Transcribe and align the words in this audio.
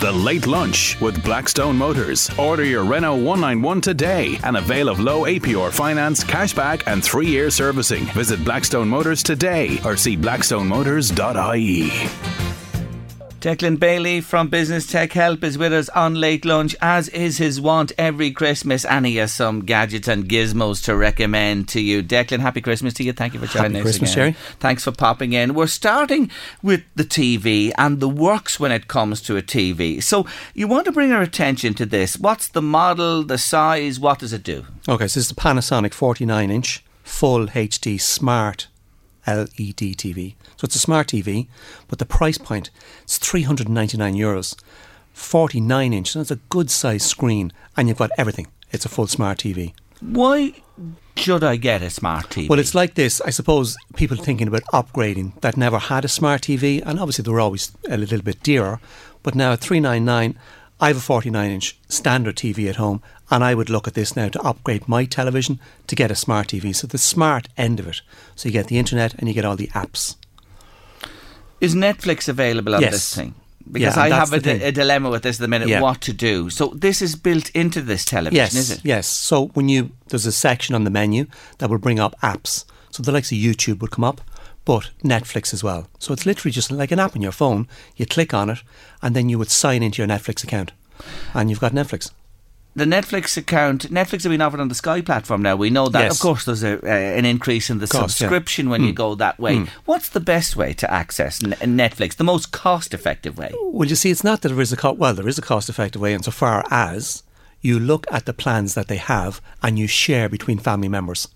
The 0.00 0.10
Late 0.10 0.46
Lunch 0.46 0.98
with 1.02 1.22
Blackstone 1.22 1.76
Motors. 1.76 2.30
Order 2.38 2.64
your 2.64 2.84
Renault 2.84 3.16
191 3.16 3.82
today 3.82 4.40
and 4.42 4.56
avail 4.56 4.88
of 4.88 4.98
low 4.98 5.24
APR 5.24 5.70
finance, 5.70 6.24
cashback, 6.24 6.84
and 6.86 7.04
three 7.04 7.26
year 7.26 7.50
servicing. 7.50 8.06
Visit 8.14 8.42
Blackstone 8.42 8.88
Motors 8.88 9.22
today 9.22 9.78
or 9.84 9.98
see 9.98 10.16
blackstonemotors.ie. 10.16 12.49
Declan 13.40 13.80
Bailey 13.80 14.20
from 14.20 14.48
Business 14.48 14.86
Tech 14.86 15.14
Help 15.14 15.42
is 15.42 15.56
with 15.56 15.72
us 15.72 15.88
on 15.90 16.14
late 16.14 16.44
lunch, 16.44 16.76
as 16.82 17.08
is 17.08 17.38
his 17.38 17.58
wont 17.58 17.90
every 17.96 18.32
Christmas, 18.32 18.84
and 18.84 19.06
he 19.06 19.16
has 19.16 19.32
some 19.32 19.64
gadgets 19.64 20.08
and 20.08 20.28
gizmos 20.28 20.84
to 20.84 20.94
recommend 20.94 21.66
to 21.68 21.80
you. 21.80 22.02
Declan, 22.02 22.40
happy 22.40 22.60
Christmas 22.60 22.92
to 22.94 23.02
you. 23.02 23.14
Thank 23.14 23.32
you 23.32 23.40
for 23.40 23.46
joining 23.46 23.72
happy 23.72 23.78
us. 23.78 23.84
Christmas, 23.84 24.12
again. 24.12 24.34
Jerry. 24.34 24.56
Thanks 24.58 24.84
for 24.84 24.92
popping 24.92 25.32
in. 25.32 25.54
We're 25.54 25.68
starting 25.68 26.30
with 26.62 26.82
the 26.96 27.02
TV 27.04 27.72
and 27.78 27.98
the 27.98 28.10
works 28.10 28.60
when 28.60 28.72
it 28.72 28.88
comes 28.88 29.22
to 29.22 29.38
a 29.38 29.42
TV. 29.42 30.02
So 30.02 30.26
you 30.52 30.68
want 30.68 30.84
to 30.84 30.92
bring 30.92 31.10
our 31.10 31.22
attention 31.22 31.72
to 31.74 31.86
this. 31.86 32.18
What's 32.18 32.46
the 32.46 32.60
model, 32.60 33.22
the 33.22 33.38
size, 33.38 33.98
what 33.98 34.18
does 34.18 34.34
it 34.34 34.42
do? 34.42 34.66
Okay, 34.86 35.08
so 35.08 35.18
this 35.18 35.28
is 35.28 35.28
the 35.28 35.34
Panasonic 35.34 35.94
49 35.94 36.50
inch 36.50 36.84
full 37.02 37.46
HD 37.46 37.98
smart 37.98 38.66
LED 39.26 39.96
TV. 39.96 40.34
So 40.56 40.64
it's 40.64 40.76
a 40.76 40.80
smart 40.80 41.08
TV, 41.08 41.48
but 41.88 41.98
the 41.98 42.06
price 42.06 42.38
point 42.38 42.70
is 43.06 43.18
399 43.18 44.14
euros. 44.14 44.56
49 45.12 45.92
inch, 45.92 46.14
that's 46.14 46.30
a 46.30 46.36
good 46.48 46.70
size 46.70 47.04
screen, 47.04 47.52
and 47.76 47.88
you've 47.88 47.98
got 47.98 48.10
everything. 48.16 48.46
It's 48.72 48.84
a 48.84 48.88
full 48.88 49.06
smart 49.06 49.38
TV. 49.38 49.74
Why 50.00 50.54
should 51.16 51.44
I 51.44 51.56
get 51.56 51.82
a 51.82 51.90
smart 51.90 52.30
TV? 52.30 52.48
Well, 52.48 52.58
it's 52.58 52.74
like 52.74 52.94
this. 52.94 53.20
I 53.20 53.30
suppose 53.30 53.76
people 53.96 54.16
thinking 54.16 54.48
about 54.48 54.64
upgrading 54.72 55.38
that 55.42 55.56
never 55.56 55.78
had 55.78 56.04
a 56.04 56.08
smart 56.08 56.42
TV, 56.42 56.82
and 56.84 56.98
obviously 56.98 57.22
they 57.22 57.30
were 57.30 57.40
always 57.40 57.72
a 57.88 57.98
little 57.98 58.22
bit 58.22 58.42
dearer. 58.42 58.80
But 59.22 59.34
now 59.34 59.52
at 59.52 59.60
399, 59.60 60.38
I 60.80 60.88
have 60.88 60.96
a 60.96 61.00
49 61.00 61.50
inch 61.50 61.78
standard 61.88 62.36
TV 62.36 62.68
at 62.68 62.76
home, 62.76 63.02
and 63.30 63.44
I 63.44 63.54
would 63.54 63.68
look 63.70 63.86
at 63.86 63.94
this 63.94 64.16
now 64.16 64.28
to 64.30 64.40
upgrade 64.42 64.88
my 64.88 65.04
television 65.04 65.60
to 65.88 65.94
get 65.94 66.10
a 66.10 66.14
smart 66.14 66.48
TV. 66.48 66.74
So 66.74 66.86
the 66.86 66.98
smart 66.98 67.48
end 67.56 67.78
of 67.80 67.86
it. 67.86 68.00
So 68.34 68.48
you 68.48 68.52
get 68.52 68.68
the 68.68 68.78
internet 68.78 69.14
and 69.14 69.28
you 69.28 69.34
get 69.34 69.44
all 69.44 69.56
the 69.56 69.68
apps. 69.68 70.16
Is 71.60 71.74
Netflix 71.74 72.28
available 72.28 72.74
on 72.74 72.80
Yes. 72.80 72.92
this 72.92 73.14
thing? 73.14 73.34
Because 73.70 73.96
Yeah, 73.96 74.02
I 74.04 74.08
have 74.08 74.32
a 74.32 74.72
dilemma 74.72 75.10
with 75.10 75.22
this 75.22 75.36
at 75.36 75.42
the 75.42 75.48
minute. 75.48 75.68
Yeah. 75.68 75.80
What 75.82 76.00
to 76.02 76.12
do? 76.14 76.48
So 76.50 76.72
this 76.74 77.02
is 77.02 77.14
built 77.14 77.50
into 77.50 77.82
this 77.82 78.04
television, 78.06 78.34
Yes, 78.36 78.54
is 78.54 78.70
it? 78.70 78.80
yes. 78.82 79.06
So 79.06 79.48
when 79.48 79.68
you 79.68 79.90
there's 80.08 80.26
a 80.26 80.32
section 80.32 80.74
on 80.74 80.84
the 80.84 80.90
menu 80.90 81.26
that 81.58 81.68
will 81.68 81.78
bring 81.78 82.00
up 82.00 82.18
apps. 82.22 82.64
So 82.90 83.02
the 83.02 83.12
likes 83.12 83.30
of 83.30 83.38
YouTube 83.38 83.80
would 83.80 83.90
come 83.92 84.02
up, 84.02 84.22
but 84.70 84.90
Netflix 85.02 85.52
as 85.52 85.64
well. 85.64 85.88
So 85.98 86.12
it's 86.12 86.24
literally 86.26 86.52
just 86.52 86.70
like 86.70 86.92
an 86.92 87.00
app 87.00 87.16
on 87.16 87.22
your 87.22 87.32
phone. 87.32 87.66
You 87.96 88.06
click 88.06 88.32
on 88.32 88.48
it, 88.50 88.62
and 89.02 89.16
then 89.16 89.28
you 89.28 89.36
would 89.36 89.50
sign 89.50 89.82
into 89.82 90.00
your 90.00 90.06
Netflix 90.06 90.44
account, 90.44 90.70
and 91.34 91.50
you've 91.50 91.58
got 91.58 91.72
Netflix. 91.72 92.12
The 92.76 92.84
Netflix 92.84 93.36
account, 93.36 93.90
Netflix 93.90 94.22
have 94.22 94.30
been 94.30 94.40
offered 94.40 94.60
on 94.60 94.68
the 94.68 94.76
Sky 94.76 95.00
platform 95.00 95.42
now. 95.42 95.56
We 95.56 95.70
know 95.70 95.88
that. 95.88 96.02
Yes. 96.04 96.14
Of 96.14 96.20
course, 96.20 96.44
there's 96.44 96.62
a, 96.62 96.74
uh, 96.84 96.86
an 97.18 97.24
increase 97.24 97.68
in 97.68 97.78
the 97.80 97.88
Cost, 97.88 98.20
yeah. 98.20 98.28
subscription 98.28 98.70
when 98.70 98.84
you 98.84 98.92
Mm. 98.92 99.02
go 99.04 99.14
that 99.16 99.40
way. 99.40 99.66
What's 99.86 100.08
the 100.10 100.20
best 100.20 100.54
way 100.54 100.72
to 100.74 100.88
access 100.88 101.42
N- 101.42 101.56
Netflix? 101.76 102.14
The 102.14 102.22
most 102.22 102.52
cost-effective 102.52 103.36
way? 103.36 103.52
Well, 103.60 103.88
you 103.88 103.96
see, 103.96 104.10
it's 104.12 104.22
not 104.22 104.42
that 104.42 104.50
there 104.50 104.60
is 104.60 104.72
a 104.72 104.76
co- 104.76 104.92
well, 104.92 105.14
there 105.14 105.26
is 105.26 105.36
a 105.36 105.42
cost-effective 105.42 106.00
way 106.00 106.14
insofar 106.14 106.64
as 106.70 107.24
you 107.60 107.80
look 107.80 108.06
at 108.12 108.24
the 108.24 108.32
plans 108.32 108.74
that 108.74 108.86
they 108.86 108.98
have 108.98 109.40
and 109.64 109.76
you 109.80 109.88
share 109.88 110.28
between 110.28 110.58
family 110.60 110.88
members. 110.88 111.26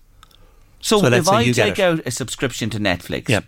So, 0.85 0.99
So 0.99 1.07
if 1.07 1.27
I 1.27 1.51
take 1.51 1.79
out 1.79 2.01
a 2.05 2.11
subscription 2.11 2.69
to 2.69 2.79
Netflix, 2.79 3.27
Yep. 3.27 3.45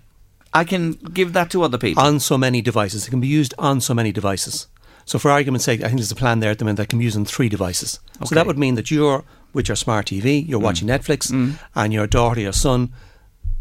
I 0.54 0.64
can 0.64 0.94
give 0.94 1.34
that 1.34 1.52
to 1.52 1.62
other 1.62 1.78
people. 1.78 2.02
on 2.02 2.20
so 2.20 2.36
many 2.36 2.62
devices. 2.62 3.06
It 3.08 3.12
can 3.12 3.20
be 3.20 3.28
used 3.28 3.54
on 3.60 3.80
so 3.80 3.94
many 3.94 4.12
devices. 4.12 4.66
So, 5.06 5.20
for 5.20 5.30
argument's 5.30 5.66
sake, 5.66 5.82
I 5.82 5.88
think 5.88 6.00
there's 6.00 6.12
a 6.12 6.16
plan 6.16 6.40
there 6.40 6.50
at 6.50 6.58
the 6.58 6.66
minute 6.66 6.78
that 6.78 6.90
can 6.90 6.98
be 7.00 7.06
used 7.06 7.16
on 7.16 7.26
three 7.26 7.48
devices. 7.48 8.00
So 8.26 8.34
that 8.34 8.48
would 8.48 8.58
mean 8.58 8.74
that 8.76 8.90
you're 8.90 9.24
with 9.54 9.68
your 9.70 9.76
smart 9.76 10.08
TV, 10.08 10.48
you're 10.50 10.60
mm. 10.60 10.64
watching 10.64 10.88
Netflix, 10.88 11.32
mm. 11.32 11.60
and 11.76 11.94
your 11.94 12.08
daughter, 12.08 12.42
your 12.42 12.54
son, 12.54 12.92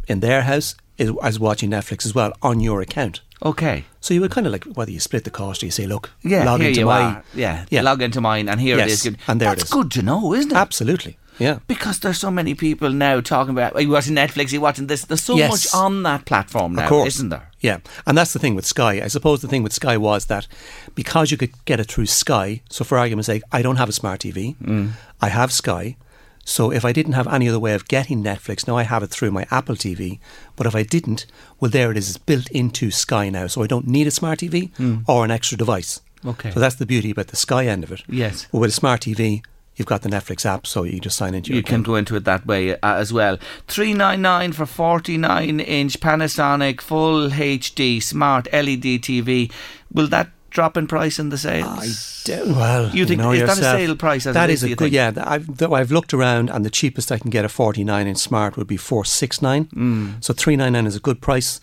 in 0.08 0.20
their 0.20 0.42
house 0.42 0.74
is, 0.96 1.10
is 1.22 1.38
watching 1.38 1.70
Netflix 1.70 2.06
as 2.06 2.14
well 2.14 2.32
on 2.42 2.60
your 2.60 2.80
account. 2.80 3.20
okay. 3.42 3.84
So 4.00 4.14
you 4.14 4.20
would 4.22 4.30
kind 4.30 4.46
of 4.46 4.52
like 4.52 4.64
whether 4.76 4.90
you 4.92 5.00
split 5.00 5.24
the 5.24 5.30
cost 5.30 5.62
or 5.62 5.66
you 5.66 5.72
say, 5.72 5.86
look, 5.86 6.10
Yeah, 6.22 6.44
log 6.44 6.62
into 6.62 6.88
are. 6.88 7.24
Yeah, 7.34 7.66
Yeah. 7.70 7.82
log 7.82 8.00
into 8.00 8.20
mine, 8.20 8.48
and 8.48 8.58
here 8.60 8.76
it 8.78 8.88
Yes, 8.88 9.04
is. 9.04 9.16
and 9.28 9.40
there 9.40 9.52
it 9.52 9.56
That's 9.58 9.64
is. 9.64 9.70
good 9.70 9.90
to 9.96 10.02
know, 10.02 10.32
isn't 10.32 10.52
it? 10.52 10.56
absolutely, 10.56 11.18
yeah. 11.38 11.58
Because 11.66 11.98
there's 12.00 12.18
so 12.18 12.30
many 12.30 12.54
people 12.54 12.90
now 12.90 13.20
talking 13.20 13.50
about, 13.52 13.74
are 13.74 13.80
you 13.80 13.90
watching 13.90 14.14
Netflix, 14.14 14.50
are 14.50 14.54
you 14.54 14.60
watching 14.60 14.86
this? 14.86 15.04
There's 15.04 15.22
so 15.22 15.36
Yes. 15.36 15.50
much 15.50 15.74
on 15.74 16.02
that 16.04 16.24
platform 16.24 16.74
now, 16.74 16.82
Of 16.84 16.88
course. 16.88 17.16
isn't 17.16 17.28
there? 17.30 17.50
Yeah, 17.60 17.78
and 18.06 18.16
that's 18.16 18.32
the 18.32 18.38
thing 18.38 18.54
with 18.54 18.64
Sky. 18.66 19.00
I 19.02 19.08
suppose 19.08 19.40
the 19.42 19.48
thing 19.48 19.62
with 19.62 19.72
Sky 19.72 19.96
was 19.96 20.26
that 20.26 20.46
because 20.94 21.30
you 21.30 21.36
could 21.36 21.52
get 21.64 21.80
it 21.80 21.88
through 21.90 22.06
Sky. 22.06 22.60
So, 22.70 22.84
for 22.84 22.98
argument's 22.98 23.26
sake, 23.26 23.42
I 23.52 23.62
don't 23.62 23.76
have 23.76 23.88
a 23.88 23.92
smart 23.92 24.20
TV. 24.20 24.56
Mm. 24.62 24.92
I 25.20 25.28
have 25.28 25.52
Sky. 25.52 25.96
So, 26.44 26.70
if 26.70 26.84
I 26.84 26.92
didn't 26.92 27.14
have 27.14 27.26
any 27.26 27.48
other 27.48 27.58
way 27.58 27.74
of 27.74 27.88
getting 27.88 28.22
Netflix, 28.22 28.68
now 28.68 28.76
I 28.76 28.84
have 28.84 29.02
it 29.02 29.08
through 29.10 29.32
my 29.32 29.46
Apple 29.50 29.74
TV. 29.74 30.20
But 30.54 30.66
if 30.66 30.76
I 30.76 30.84
didn't, 30.84 31.26
well, 31.58 31.70
there 31.72 31.90
it 31.90 31.96
is. 31.96 32.08
It's 32.08 32.18
built 32.18 32.48
into 32.52 32.92
Sky 32.92 33.30
now. 33.30 33.48
So, 33.48 33.64
I 33.64 33.66
don't 33.66 33.88
need 33.88 34.06
a 34.06 34.12
smart 34.12 34.38
TV 34.40 34.70
or 35.08 35.24
an 35.24 35.32
extra 35.32 35.58
device. 35.58 36.00
Mm. 36.22 36.30
Okay. 36.30 36.50
So 36.52 36.60
that's 36.60 36.76
the 36.76 36.86
beauty 36.86 37.10
about 37.10 37.28
the 37.28 37.36
Sky 37.36 37.66
end 37.66 37.82
of 37.84 37.90
it. 37.90 38.02
Yes. 38.08 38.46
But 38.52 38.58
with 38.58 38.70
a 38.70 38.74
smart 38.74 39.00
TV, 39.00 39.42
you've 39.76 39.86
got 39.86 40.02
the 40.02 40.08
Netflix 40.08 40.44
app, 40.46 40.66
so 40.66 40.82
you 40.84 40.98
just 41.00 41.16
sign 41.16 41.34
into 41.34 41.50
your 41.50 41.56
You 41.58 41.62
can 41.62 41.82
go 41.82 41.94
into 41.96 42.16
it 42.16 42.24
that 42.24 42.46
way 42.46 42.72
uh, 42.72 42.78
as 42.82 43.12
well. 43.12 43.38
Three 43.68 43.92
nine 43.94 44.22
nine 44.22 44.52
for 44.52 44.66
forty 44.66 45.16
nine 45.16 45.60
inch 45.60 46.00
Panasonic 46.00 46.80
full 46.80 47.28
HD 47.30 48.02
smart 48.02 48.46
LED 48.52 49.02
TV. 49.02 49.52
Will 49.92 50.08
that 50.08 50.30
drop 50.50 50.76
in 50.78 50.86
price 50.86 51.18
in 51.18 51.28
the 51.28 51.36
sales? 51.36 52.22
I 52.26 52.30
do- 52.44 52.54
Well, 52.54 52.88
You 52.94 53.04
think- 53.04 53.20
know 53.20 53.32
is 53.32 53.40
that 53.40 53.58
a 53.58 53.62
sale 53.62 53.94
price 53.96 54.26
as 54.26 54.32
That 54.34 54.48
is 54.48 54.62
is, 54.62 54.64
a 54.64 54.68
good. 54.70 54.78
think? 54.78 54.94
Yeah, 54.94 55.12
I've 55.18 55.58
though 55.58 55.74
I've 55.74 55.90
looked 55.92 56.14
around, 56.14 56.48
and 56.50 56.64
the 56.64 56.70
cheapest 56.70 57.12
I 57.12 57.18
can 57.18 57.30
get 57.30 57.44
a 57.44 57.48
49 57.48 58.06
inch 58.06 58.18
smart 58.18 58.56
would 58.56 58.66
be 58.66 58.76
469. 58.78 59.66
Mm. 59.66 60.24
So 60.24 60.32
399 60.32 60.86
is 60.86 60.96
a 60.96 61.00
good 61.00 61.20
price. 61.20 61.60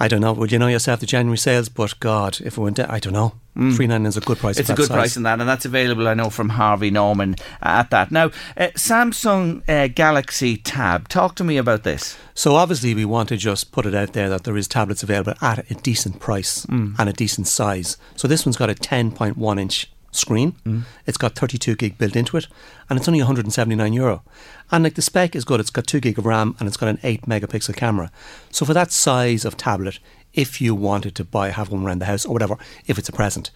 I 0.00 0.08
don't 0.08 0.20
know. 0.20 0.32
Would 0.32 0.50
you 0.50 0.58
know 0.58 0.66
yourself 0.68 1.00
the 1.00 1.06
January 1.06 1.38
sales? 1.38 1.68
But 1.68 1.98
God, 2.00 2.40
if 2.44 2.56
it 2.56 2.60
went, 2.60 2.76
down, 2.76 2.90
I 2.90 2.98
don't 2.98 3.12
know. 3.12 3.34
399 3.54 4.06
is 4.06 4.16
a 4.16 4.20
good 4.22 4.38
price. 4.38 4.56
Mm. 4.56 4.60
It's 4.60 4.70
a 4.70 4.74
good 4.74 4.86
size. 4.88 4.96
price 4.96 5.16
in 5.18 5.24
that, 5.24 5.38
and 5.38 5.46
that's 5.46 5.66
available, 5.66 6.08
I 6.08 6.14
know, 6.14 6.30
from 6.30 6.48
Harvey 6.48 6.90
Norman 6.90 7.36
at 7.60 7.90
that. 7.90 8.10
Now, 8.10 8.30
uh, 8.56 8.68
Samsung 8.76 9.62
uh, 9.68 9.88
Galaxy 9.88 10.56
Tab. 10.56 11.06
Talk 11.08 11.34
to 11.36 11.44
me 11.44 11.58
about 11.58 11.82
this. 11.82 12.16
So 12.34 12.54
obviously, 12.56 12.94
we 12.94 13.04
want 13.04 13.28
to 13.28 13.36
just 13.36 13.70
put 13.70 13.84
it 13.84 13.94
out 13.94 14.14
there 14.14 14.30
that 14.30 14.44
there 14.44 14.56
is 14.56 14.66
tablets 14.66 15.02
available 15.02 15.34
at 15.42 15.70
a 15.70 15.74
decent 15.74 16.18
price 16.18 16.64
Mm. 16.66 16.94
and 16.98 17.08
a 17.10 17.12
decent 17.12 17.46
size. 17.46 17.98
So 18.16 18.26
this 18.26 18.46
one's 18.46 18.56
got 18.56 18.70
a 18.70 18.74
10.1 18.74 19.60
inch 19.60 19.91
screen. 20.12 20.52
Mm. 20.64 20.82
It's 21.06 21.18
got 21.18 21.34
32 21.34 21.74
gig 21.74 21.98
built 21.98 22.14
into 22.14 22.36
it, 22.36 22.46
and 22.88 22.98
it's 22.98 23.08
only 23.08 23.20
179 23.20 23.92
euro. 23.92 24.22
And 24.70 24.84
like 24.84 24.94
the 24.94 25.02
spec 25.02 25.34
is 25.34 25.44
good. 25.44 25.58
It's 25.58 25.70
got 25.70 25.86
two 25.86 26.00
gig 26.00 26.18
of 26.18 26.26
RAM 26.26 26.54
and 26.58 26.68
it's 26.68 26.76
got 26.76 26.88
an 26.88 27.00
8 27.02 27.22
megapixel 27.22 27.76
camera. 27.76 28.10
So 28.50 28.64
for 28.64 28.74
that 28.74 28.92
size 28.92 29.44
of 29.44 29.56
tablet, 29.56 29.98
if 30.32 30.60
you 30.60 30.74
wanted 30.74 31.14
to 31.16 31.24
buy 31.24 31.50
have 31.50 31.70
one 31.70 31.84
around 31.84 31.98
the 31.98 32.06
house 32.06 32.24
or 32.24 32.32
whatever, 32.32 32.56
if 32.86 32.98
it's 32.98 33.08
a 33.08 33.12
present. 33.12 33.50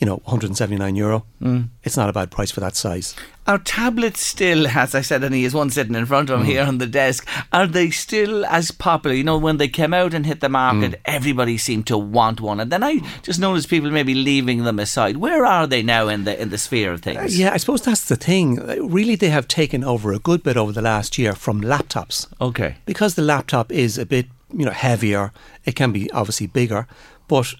You 0.00 0.06
know, 0.06 0.16
179 0.24 0.96
euro. 0.96 1.26
Mm. 1.42 1.68
It's 1.84 1.96
not 1.96 2.08
a 2.08 2.12
bad 2.12 2.30
price 2.30 2.50
for 2.50 2.60
that 2.60 2.74
size. 2.74 3.14
Our 3.46 3.58
tablets 3.58 4.24
still, 4.24 4.66
as 4.66 4.94
I 4.94 5.02
said, 5.02 5.22
and 5.22 5.34
he 5.34 5.44
is 5.44 5.52
one 5.52 5.68
sitting 5.68 5.94
in 5.94 6.06
front 6.06 6.30
of 6.30 6.40
him 6.40 6.46
mm. 6.46 6.50
here 6.50 6.62
on 6.62 6.78
the 6.78 6.86
desk, 6.86 7.28
are 7.52 7.66
they 7.66 7.90
still 7.90 8.46
as 8.46 8.70
popular? 8.70 9.14
You 9.14 9.24
know, 9.24 9.36
when 9.36 9.58
they 9.58 9.68
came 9.68 9.92
out 9.92 10.14
and 10.14 10.24
hit 10.24 10.40
the 10.40 10.48
market, 10.48 10.92
mm. 10.92 11.00
everybody 11.04 11.58
seemed 11.58 11.86
to 11.88 11.98
want 11.98 12.40
one. 12.40 12.60
And 12.60 12.72
then 12.72 12.82
I 12.82 13.00
just 13.22 13.38
noticed 13.38 13.68
people 13.68 13.90
maybe 13.90 14.14
leaving 14.14 14.64
them 14.64 14.78
aside. 14.78 15.18
Where 15.18 15.44
are 15.44 15.66
they 15.66 15.82
now 15.82 16.08
in 16.08 16.24
the 16.24 16.40
in 16.40 16.48
the 16.48 16.58
sphere 16.58 16.92
of 16.92 17.02
things? 17.02 17.18
Uh, 17.18 17.28
yeah, 17.28 17.52
I 17.52 17.58
suppose 17.58 17.82
that's 17.82 18.08
the 18.08 18.16
thing. 18.16 18.54
Really, 18.88 19.16
they 19.16 19.28
have 19.28 19.48
taken 19.48 19.84
over 19.84 20.14
a 20.14 20.18
good 20.18 20.42
bit 20.42 20.56
over 20.56 20.72
the 20.72 20.82
last 20.82 21.18
year 21.18 21.34
from 21.34 21.60
laptops. 21.60 22.26
Okay. 22.40 22.76
Because 22.86 23.16
the 23.16 23.22
laptop 23.22 23.70
is 23.70 23.98
a 23.98 24.06
bit, 24.06 24.26
you 24.50 24.64
know, 24.64 24.70
heavier, 24.70 25.32
it 25.66 25.76
can 25.76 25.92
be 25.92 26.10
obviously 26.12 26.46
bigger, 26.46 26.86
but 27.28 27.54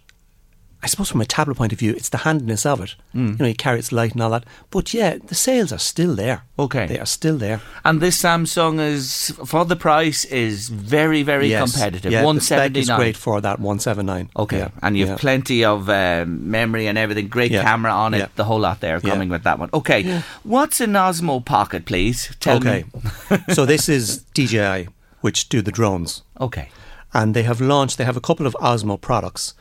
I 0.83 0.87
suppose 0.87 1.11
from 1.11 1.21
a 1.21 1.27
tablet 1.27 1.57
point 1.57 1.73
of 1.75 1.79
view, 1.79 1.93
it's 1.93 2.09
the 2.09 2.19
handiness 2.19 2.65
of 2.65 2.81
it. 2.81 2.95
Mm. 3.15 3.33
You 3.33 3.37
know, 3.37 3.47
you 3.47 3.55
carry 3.55 3.79
its 3.79 3.93
light 3.93 4.13
and 4.13 4.23
all 4.23 4.31
that. 4.31 4.45
But 4.71 4.95
yeah, 4.95 5.19
the 5.23 5.35
sales 5.35 5.73
are 5.73 5.79
still 5.79 6.15
there. 6.15 6.45
Okay, 6.59 6.87
they 6.87 6.99
are 6.99 7.07
still 7.07 7.37
there. 7.37 7.61
And 7.85 8.01
this 8.01 8.21
Samsung 8.23 8.81
is 8.81 9.31
for 9.45 9.67
the 9.67 9.77
price 9.77 10.25
is 10.27 10.71
very 10.71 11.23
very 11.23 11.49
yes. 11.49 11.73
competitive. 11.73 12.13
Yeah, 12.13 12.25
one 12.25 12.41
seventy 12.41 12.85
nine. 12.85 12.99
great 12.99 13.17
for 13.17 13.43
that 13.43 13.61
one 13.61 13.79
seven 13.79 14.07
nine. 14.07 14.31
Okay, 14.37 14.59
yeah. 14.59 14.71
and 14.83 14.97
you 14.97 15.07
have 15.07 15.19
yeah. 15.19 15.21
plenty 15.21 15.65
of 15.65 15.91
um, 15.91 16.51
memory 16.51 16.87
and 16.87 16.97
everything. 16.97 17.29
Great 17.29 17.53
yeah. 17.53 17.63
camera 17.63 17.93
on 17.93 18.15
it. 18.15 18.35
The 18.37 18.45
whole 18.45 18.61
lot 18.61 18.81
there 18.81 19.01
coming 19.01 19.29
with 19.29 19.43
that 19.43 19.59
one. 19.59 19.69
Okay, 19.75 20.23
what's 20.45 20.81
an 20.81 20.93
Osmo 20.93 21.45
Pocket, 21.45 21.85
please? 21.85 22.35
Tell 22.41 22.57
okay. 22.57 22.85
so 23.53 23.67
this 23.67 23.89
is 23.89 24.23
DJI, 24.35 24.89
which 25.21 25.51
do 25.51 25.61
the 25.61 25.73
drones. 25.73 26.23
Okay. 26.41 26.71
And 27.13 27.35
they 27.35 27.43
have 27.43 27.61
launched. 27.61 27.99
They 27.99 28.05
have 28.05 28.17
a 28.17 28.21
couple 28.21 28.47
of 28.47 28.55
Osmo 28.61 28.99
products 29.01 29.55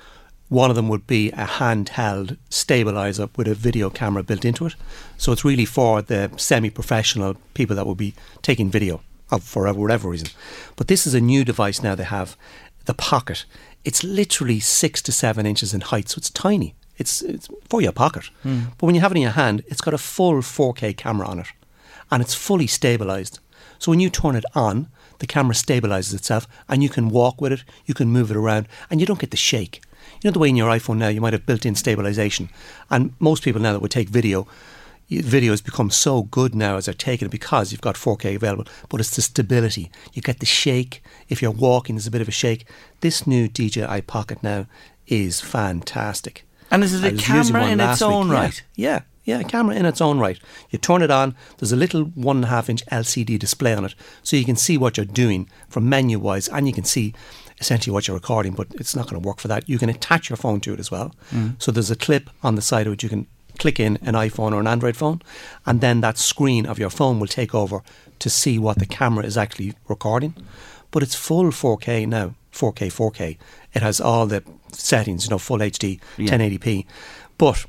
one 0.50 0.70
of 0.70 0.76
them 0.76 0.90
would 0.90 1.08
be 1.08 1.30
a 1.32 1.46
handheld 1.46 2.38
stabilizer 2.50 3.30
with 3.36 3.48
a 3.48 3.54
video 3.54 3.90
camera 3.90 4.24
built 4.24 4.44
into 4.44 4.66
it. 4.66 4.76
So 5.18 5.32
it's 5.32 5.46
really 5.46 5.66
for 5.66 6.02
the 6.02 6.32
semi 6.38 6.70
professional 6.70 7.36
people 7.54 7.76
that 7.76 7.86
will 7.86 7.96
be 7.96 8.16
taking 8.42 8.70
video 8.70 9.02
for 9.42 9.72
whatever 9.74 10.10
reason. 10.10 10.30
But 10.76 10.88
this 10.88 11.06
is 11.06 11.14
a 11.14 11.22
new 11.22 11.46
device 11.46 11.84
now 11.84 11.96
they 11.96 12.04
have, 12.04 12.36
the 12.86 12.96
Pocket. 12.96 13.46
It's 13.86 14.04
literally 14.04 14.60
six 14.60 15.02
to 15.04 15.12
seven 15.12 15.46
inches 15.46 15.74
in 15.74 15.82
height, 15.82 16.10
so 16.10 16.18
it's 16.18 16.30
tiny. 16.30 16.76
It's, 16.98 17.22
it's 17.22 17.48
for 17.70 17.82
your 17.82 17.94
pocket. 17.94 18.30
Mm. 18.44 18.72
But 18.78 18.88
when 18.88 18.96
you 18.96 19.00
have 19.02 19.12
it 19.12 19.16
in 19.16 19.22
your 19.22 19.32
hand, 19.32 19.64
it's 19.68 19.80
got 19.80 19.94
a 19.94 19.98
full 19.98 20.42
4K 20.42 20.98
camera 20.98 21.28
on 21.28 21.40
it 21.40 21.48
and 22.12 22.22
it's 22.22 22.34
fully 22.34 22.68
stabilized. 22.68 23.40
So 23.78 23.92
when 23.92 24.00
you 24.00 24.10
turn 24.10 24.36
it 24.36 24.46
on, 24.56 24.88
the 25.20 25.28
camera 25.28 25.54
stabilizes 25.54 26.14
itself 26.14 26.48
and 26.68 26.82
you 26.82 26.90
can 26.90 27.10
walk 27.10 27.42
with 27.42 27.52
it, 27.52 27.64
you 27.86 27.94
can 27.94 28.10
move 28.10 28.32
it 28.32 28.38
around, 28.38 28.68
and 28.90 29.00
you 29.00 29.06
don't 29.06 29.20
get 29.20 29.32
the 29.32 29.38
shake. 29.38 29.82
You 30.22 30.30
know 30.30 30.34
the 30.34 30.40
way 30.40 30.50
in 30.50 30.56
your 30.56 30.70
iPhone 30.70 30.98
now 30.98 31.08
you 31.08 31.22
might 31.22 31.34
have 31.34 31.46
built-in 31.46 31.76
stabilization, 31.76 32.50
and 32.90 33.14
most 33.20 33.44
people 33.44 33.62
now 33.62 33.74
that 33.74 33.82
would 33.82 33.92
take 33.92 34.10
video, 34.10 34.48
video 35.10 35.52
has 35.52 35.62
become 35.62 35.90
so 35.90 36.24
good 36.24 36.54
now 36.54 36.78
as 36.78 36.86
they're 36.86 36.94
taking 36.94 37.28
it 37.28 37.32
because 37.32 37.72
you've 37.72 37.82
got 37.82 37.96
4K 37.96 38.36
available. 38.36 38.66
But 38.90 39.00
it's 39.00 39.16
the 39.16 39.22
stability. 39.22 39.92
You 40.14 40.22
get 40.22 40.40
the 40.40 40.46
shake. 40.46 41.02
If 41.30 41.42
you're 41.42 41.52
walking, 41.52 41.96
there's 41.96 42.08
a 42.08 42.12
bit 42.12 42.22
of 42.22 42.28
a 42.28 42.32
shake. 42.32 42.66
This 43.00 43.26
new 43.26 43.48
DJI 43.48 44.02
Pocket 44.02 44.44
now 44.44 44.68
is 45.08 45.42
fantastic. 45.42 46.46
And 46.70 46.84
is 46.84 47.04
it 47.04 47.14
a 47.14 47.18
camera 47.18 47.68
in 47.68 47.80
its 47.80 48.02
own 48.02 48.30
week. 48.30 48.38
right? 48.38 48.64
Yeah. 48.76 48.90
yeah. 48.90 49.02
Yeah, 49.26 49.42
a 49.42 49.44
camera 49.44 49.76
in 49.76 49.86
its 49.86 50.02
own 50.02 50.18
right. 50.18 50.40
You 50.72 50.80
turn 50.80 51.04
it 51.04 51.12
on, 51.12 51.36
there's 51.60 51.72
a 51.72 51.76
little 51.76 52.06
one 52.06 52.38
and 52.38 52.46
a 52.46 52.48
half 52.48 52.68
inch 52.68 52.84
LCD 52.88 53.38
display 53.38 53.76
on 53.76 53.86
it, 53.86 53.94
so 54.24 54.36
you 54.36 54.46
can 54.46 54.56
see 54.56 54.76
what 54.76 54.98
you're 54.98 55.06
doing 55.06 55.48
from 55.68 55.88
menu 55.88 56.18
wise, 56.18 56.48
and 56.48 56.66
you 56.66 56.74
can 56.74 56.84
see 56.84 57.14
essentially 57.60 57.94
what 57.94 58.08
you're 58.08 58.16
recording, 58.16 58.54
but 58.54 58.68
it's 58.76 58.96
not 58.96 59.08
going 59.10 59.22
to 59.22 59.28
work 59.28 59.40
for 59.40 59.48
that. 59.48 59.68
You 59.68 59.78
can 59.78 59.90
attach 59.90 60.30
your 60.30 60.38
phone 60.38 60.60
to 60.62 60.74
it 60.74 60.80
as 60.80 60.90
well. 60.92 61.14
Mm. 61.32 61.62
So 61.62 61.72
there's 61.72 61.92
a 61.92 61.96
clip 61.96 62.30
on 62.44 62.56
the 62.56 62.62
side 62.62 62.88
of 62.88 62.94
it 62.94 63.04
you 63.04 63.10
can 63.10 63.28
click 63.58 63.80
in 63.80 63.98
an 63.98 64.14
iPhone 64.14 64.54
or 64.54 64.60
an 64.60 64.68
Android 64.68 64.96
phone, 64.96 65.22
and 65.66 65.82
then 65.82 66.02
that 66.02 66.18
screen 66.18 66.66
of 66.66 66.80
your 66.80 66.90
phone 66.90 67.20
will 67.20 67.28
take 67.28 67.54
over 67.54 67.82
to 68.20 68.30
see 68.30 68.58
what 68.58 68.80
the 68.80 68.86
camera 68.86 69.26
is 69.26 69.38
actually 69.38 69.74
recording. 69.88 70.34
But 70.92 71.04
it's 71.04 71.16
full 71.16 71.46
4K 71.46 72.08
now, 72.08 72.34
4K, 72.52 72.88
4K. 72.88 73.38
It 73.74 73.82
has 73.82 74.02
all 74.02 74.26
the 74.26 74.44
settings, 74.72 75.26
you 75.26 75.30
know, 75.30 75.38
full 75.38 75.60
HD, 75.60 76.00
yeah. 76.18 76.32
1080p. 76.32 76.86
But 77.38 77.66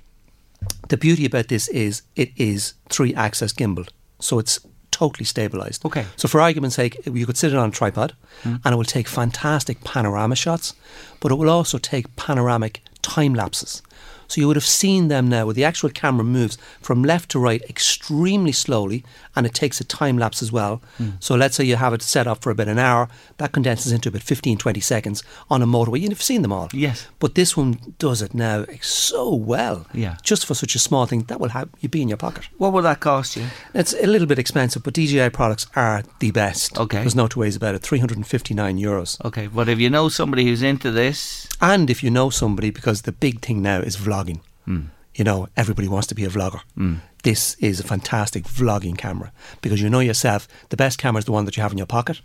the 0.89 0.97
beauty 0.97 1.27
about 1.27 1.49
this 1.49 1.69
is 1.69 2.03
it 2.17 2.31
is 2.37 2.75
three 2.89 3.15
axis 3.15 3.53
gimbal. 3.53 3.89
So 4.21 4.39
it's 4.39 4.61
totally 5.01 5.25
stabilized. 5.25 5.85
Okay. 5.87 6.05
So 6.17 6.29
for 6.29 6.43
argument's 6.43 6.77
sake, 6.77 6.95
you 7.07 7.25
could 7.25 7.39
sit 7.39 7.53
it 7.55 7.57
on 7.57 7.71
a 7.71 7.73
tripod 7.73 8.13
mm. 8.43 8.61
and 8.63 8.73
it 8.73 8.77
will 8.77 8.85
take 8.85 9.09
fantastic 9.09 9.83
panorama 9.83 10.37
shots, 10.37 10.75
but 11.21 11.33
it 11.33 11.37
will 11.37 11.49
also 11.49 11.79
take 11.79 12.05
panoramic 12.17 12.83
time 13.01 13.35
lapses. 13.35 13.83
So 14.31 14.41
you 14.41 14.47
would 14.47 14.57
have 14.57 14.65
seen 14.65 15.09
them 15.09 15.29
now 15.29 15.47
where 15.47 15.55
the 15.55 15.65
actual 15.65 15.91
camera 15.91 16.25
moves 16.25 16.57
from 16.81 17.03
left 17.03 17.31
to 17.31 17.39
right 17.39 17.63
extremely 17.69 18.53
slowly 18.53 19.05
and 19.35 19.45
it 19.45 19.55
takes 19.55 19.81
a 19.81 19.85
time 19.85 20.19
lapse 20.19 20.43
as 20.43 20.53
well. 20.53 20.83
Mm. 20.99 21.15
So 21.21 21.35
let's 21.35 21.57
say 21.57 21.65
you 21.65 21.77
have 21.77 21.93
it 21.93 22.03
set 22.03 22.27
up 22.27 22.43
for 22.43 22.51
about 22.51 22.69
an 22.69 22.79
hour, 22.79 23.09
that 23.39 23.53
condenses 23.53 23.93
into 23.93 24.09
about 24.09 24.23
15, 24.23 24.59
20 24.59 24.81
seconds 24.81 25.23
on 25.51 25.63
a 25.63 25.67
motorway. 25.67 26.01
You've 26.01 26.23
seen 26.23 26.43
them 26.43 26.53
all. 26.53 26.69
Yes. 26.73 27.09
But 27.19 27.35
this 27.35 27.57
one 27.57 27.95
does 27.99 28.23
it 28.23 28.35
now 28.35 28.67
so 28.81 29.35
well. 29.35 29.87
Yeah. 29.93 30.17
Just 30.23 30.47
for 30.47 30.55
such 30.55 30.75
a 30.75 30.79
small 30.79 31.07
thing, 31.07 31.23
that 31.25 31.41
will 31.41 31.49
have 31.51 31.69
you 31.81 31.89
be 31.89 32.03
in 32.03 32.09
your 32.09 32.17
pocket. 32.17 32.49
What 32.59 32.73
will 32.73 32.83
that 32.83 33.01
cost 33.01 33.37
you? 33.37 33.47
It's 33.75 33.95
a 33.95 34.07
little 34.07 34.27
bit 34.27 34.39
expensive, 34.39 34.83
but 34.83 34.95
DJI 34.95 35.31
products 35.31 35.67
are 35.75 36.03
the 36.21 36.31
best. 36.31 36.79
Okay. 36.79 37.01
There's 37.01 37.15
no 37.17 37.27
two 37.27 37.41
ways 37.41 37.57
about 37.57 37.75
it. 37.75 37.83
359 37.83 38.79
euros. 38.79 39.25
Okay. 39.25 39.49
But 39.49 39.69
if 39.69 39.79
you 39.81 39.91
know 39.91 40.09
somebody 40.09 40.45
who's 40.45 40.63
into 40.63 40.91
this. 40.91 41.49
And 41.61 41.91
if 41.91 42.03
you 42.03 42.11
know 42.11 42.31
somebody, 42.31 42.71
because 42.71 43.03
the 43.03 43.13
big 43.13 43.41
thing 43.43 43.61
now 43.63 43.81
is 43.81 43.97
vlogging. 43.97 44.20
Mm. 44.67 44.87
You 45.15 45.25
know, 45.25 45.49
everybody 45.57 45.89
wants 45.89 46.07
to 46.09 46.15
be 46.15 46.25
a 46.25 46.29
vlogger. 46.29 46.61
Mm. 46.77 46.99
This 47.23 47.55
is 47.55 47.81
a 47.81 47.85
fantastic 47.85 48.45
vlogging 48.45 48.97
camera 48.97 49.33
because 49.61 49.83
you 49.83 49.91
know 49.91 50.01
yourself, 50.01 50.49
the 50.69 50.77
best 50.77 50.99
camera 50.99 51.19
is 51.19 51.25
the 51.25 51.33
one 51.33 51.45
that 51.45 51.57
you 51.57 51.63
have 51.63 51.73
in 51.73 51.79
your 51.79 51.87
pocket. 51.87 52.21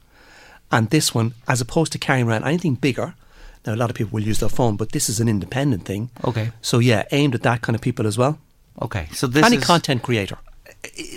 And 0.71 0.89
this 0.89 1.13
one, 1.13 1.33
as 1.47 1.61
opposed 1.61 1.91
to 1.93 1.97
carrying 1.97 2.27
around 2.27 2.43
anything 2.43 2.75
bigger, 2.75 3.15
now 3.65 3.73
a 3.73 3.75
lot 3.75 3.89
of 3.89 3.95
people 3.95 4.13
will 4.13 4.23
use 4.23 4.39
their 4.39 4.49
phone, 4.49 4.77
but 4.77 4.91
this 4.91 5.09
is 5.09 5.19
an 5.19 5.27
independent 5.27 5.85
thing. 5.85 6.09
Okay. 6.23 6.51
So 6.61 6.79
yeah, 6.79 7.03
aimed 7.11 7.35
at 7.35 7.43
that 7.43 7.61
kind 7.61 7.75
of 7.75 7.81
people 7.81 8.07
as 8.07 8.17
well. 8.17 8.39
Okay. 8.81 9.07
So 9.13 9.27
this 9.27 9.45
any 9.45 9.57
is 9.57 9.63
content 9.63 10.03
creator 10.03 10.37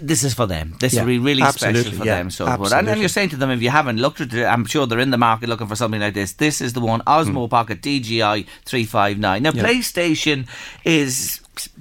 this 0.02 0.24
is 0.24 0.34
for 0.34 0.46
them. 0.46 0.74
This 0.80 0.94
yeah, 0.94 1.02
is 1.02 1.18
really 1.18 1.42
special 1.52 1.92
for 1.92 2.04
yeah, 2.04 2.16
them. 2.16 2.30
So, 2.30 2.46
absolutely. 2.46 2.92
and, 2.92 3.00
you're 3.00 3.08
saying 3.08 3.30
to 3.30 3.36
them, 3.36 3.50
if 3.50 3.62
you 3.62 3.70
haven't 3.70 3.98
looked 3.98 4.20
at 4.20 4.32
it, 4.32 4.44
I'm 4.44 4.64
sure 4.64 4.86
they're 4.86 4.98
in 4.98 5.10
the 5.10 5.18
market 5.18 5.48
looking 5.48 5.66
for 5.66 5.76
something 5.76 6.00
like 6.00 6.14
this. 6.14 6.34
This 6.34 6.60
is 6.60 6.72
the 6.72 6.80
one, 6.80 7.00
Osmo 7.02 7.46
mm. 7.46 7.50
Pocket 7.50 7.82
DJI 7.82 8.46
359. 8.64 9.42
Now, 9.42 9.52
yeah. 9.52 9.62
PlayStation 9.62 10.46
is 10.84 11.40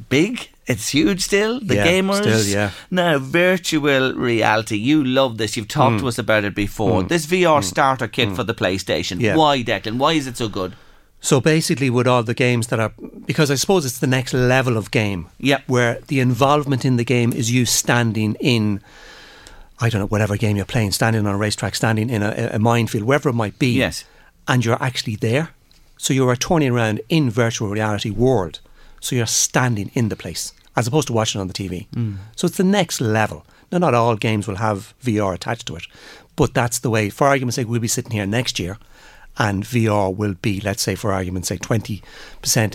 big. 0.10 0.50
It's 0.66 0.90
huge 0.90 1.22
still. 1.22 1.60
The 1.62 1.76
yeah, 1.76 1.88
gamers. 1.88 2.22
Still, 2.22 2.44
yeah. 2.46 2.72
Now, 2.92 3.20
virtual 3.20 4.14
reality. 4.14 4.76
You 4.76 5.04
love 5.04 5.38
this. 5.38 5.56
You've 5.56 5.70
talked 5.70 5.98
mm. 5.98 6.00
to 6.02 6.08
us 6.08 6.18
about 6.18 6.44
it 6.44 6.56
before. 6.56 7.04
Mm. 7.04 7.10
This 7.10 7.26
VR 7.26 7.60
mm. 7.60 7.64
starter 7.64 8.08
kit 8.08 8.30
mm. 8.30 8.36
for 8.36 8.44
the 8.44 8.54
PlayStation. 8.54 9.36
Why, 9.36 9.64
Declan? 9.64 9.98
Why 9.98 10.14
is 10.14 10.28
it 10.28 10.38
so 10.38 10.50
good? 10.50 10.74
So 11.20 11.42
basically, 11.42 11.90
with 11.90 12.08
all 12.08 12.24
the 12.24 12.34
games 12.34 12.68
that 12.68 12.80
are, 12.80 12.94
because 13.26 13.50
I 13.50 13.56
suppose 13.56 13.86
it's 13.86 14.00
the 14.00 14.08
next 14.08 14.34
level 14.34 14.78
of 14.78 14.92
game, 14.92 15.28
yeah, 15.40 15.62
where 15.68 16.00
the 16.08 16.20
involvement 16.20 16.86
in 16.86 16.98
the 16.98 17.04
game 17.04 17.34
is 17.34 17.52
you 17.52 17.66
standing 17.66 18.36
in, 18.40 18.82
I 19.80 19.90
don't 19.90 20.02
know, 20.02 20.08
whatever 20.08 20.38
game 20.38 20.56
you're 20.56 20.66
playing, 20.66 20.92
standing 20.92 21.26
on 21.26 21.34
a 21.34 21.38
racetrack, 21.38 21.76
standing 21.76 22.10
in 22.10 22.22
a, 22.22 22.52
a 22.54 22.60
minefield, 22.60 23.04
wherever 23.04 23.30
it 23.30 23.34
might 23.34 23.58
be, 23.58 23.70
yes, 23.70 24.06
and 24.48 24.64
you're 24.64 24.82
actually 24.82 25.16
there. 25.16 25.50
So 25.98 26.14
you're 26.14 26.36
turning 26.36 26.72
around 26.72 27.02
in 27.10 27.32
virtual 27.32 27.70
reality 27.70 28.12
world. 28.12 28.60
So 29.00 29.16
you're 29.16 29.26
standing 29.26 29.92
in 29.94 30.10
the 30.10 30.16
place 30.16 30.54
as 30.76 30.88
opposed 30.88 31.08
to 31.08 31.14
watching 31.14 31.42
on 31.42 31.48
the 31.48 31.54
TV. 31.54 31.88
Mm. 31.90 32.18
So 32.36 32.46
it's 32.46 32.58
the 32.58 32.64
next 32.64 33.02
level. 33.02 33.46
Now, 33.72 33.80
not 33.80 33.94
all 33.94 34.16
games 34.16 34.48
will 34.48 34.56
have 34.56 34.94
VR 35.04 35.34
attached 35.34 35.66
to 35.68 35.76
it, 35.76 35.84
but 36.36 36.54
that's 36.54 36.80
the 36.80 36.90
way. 36.90 37.10
For 37.10 37.28
argument's 37.28 37.56
sake, 37.56 37.68
we'll 37.68 37.82
be 37.82 37.88
sitting 37.88 38.12
here 38.12 38.26
next 38.26 38.60
year 38.60 38.78
and 39.38 39.64
VR 39.64 40.16
will 40.16 40.34
be, 40.34 40.60
let's 40.62 40.82
say, 40.82 40.96
for 40.96 41.14
argument's 41.14 41.48
sake, 41.48 41.62
20%. 41.62 42.02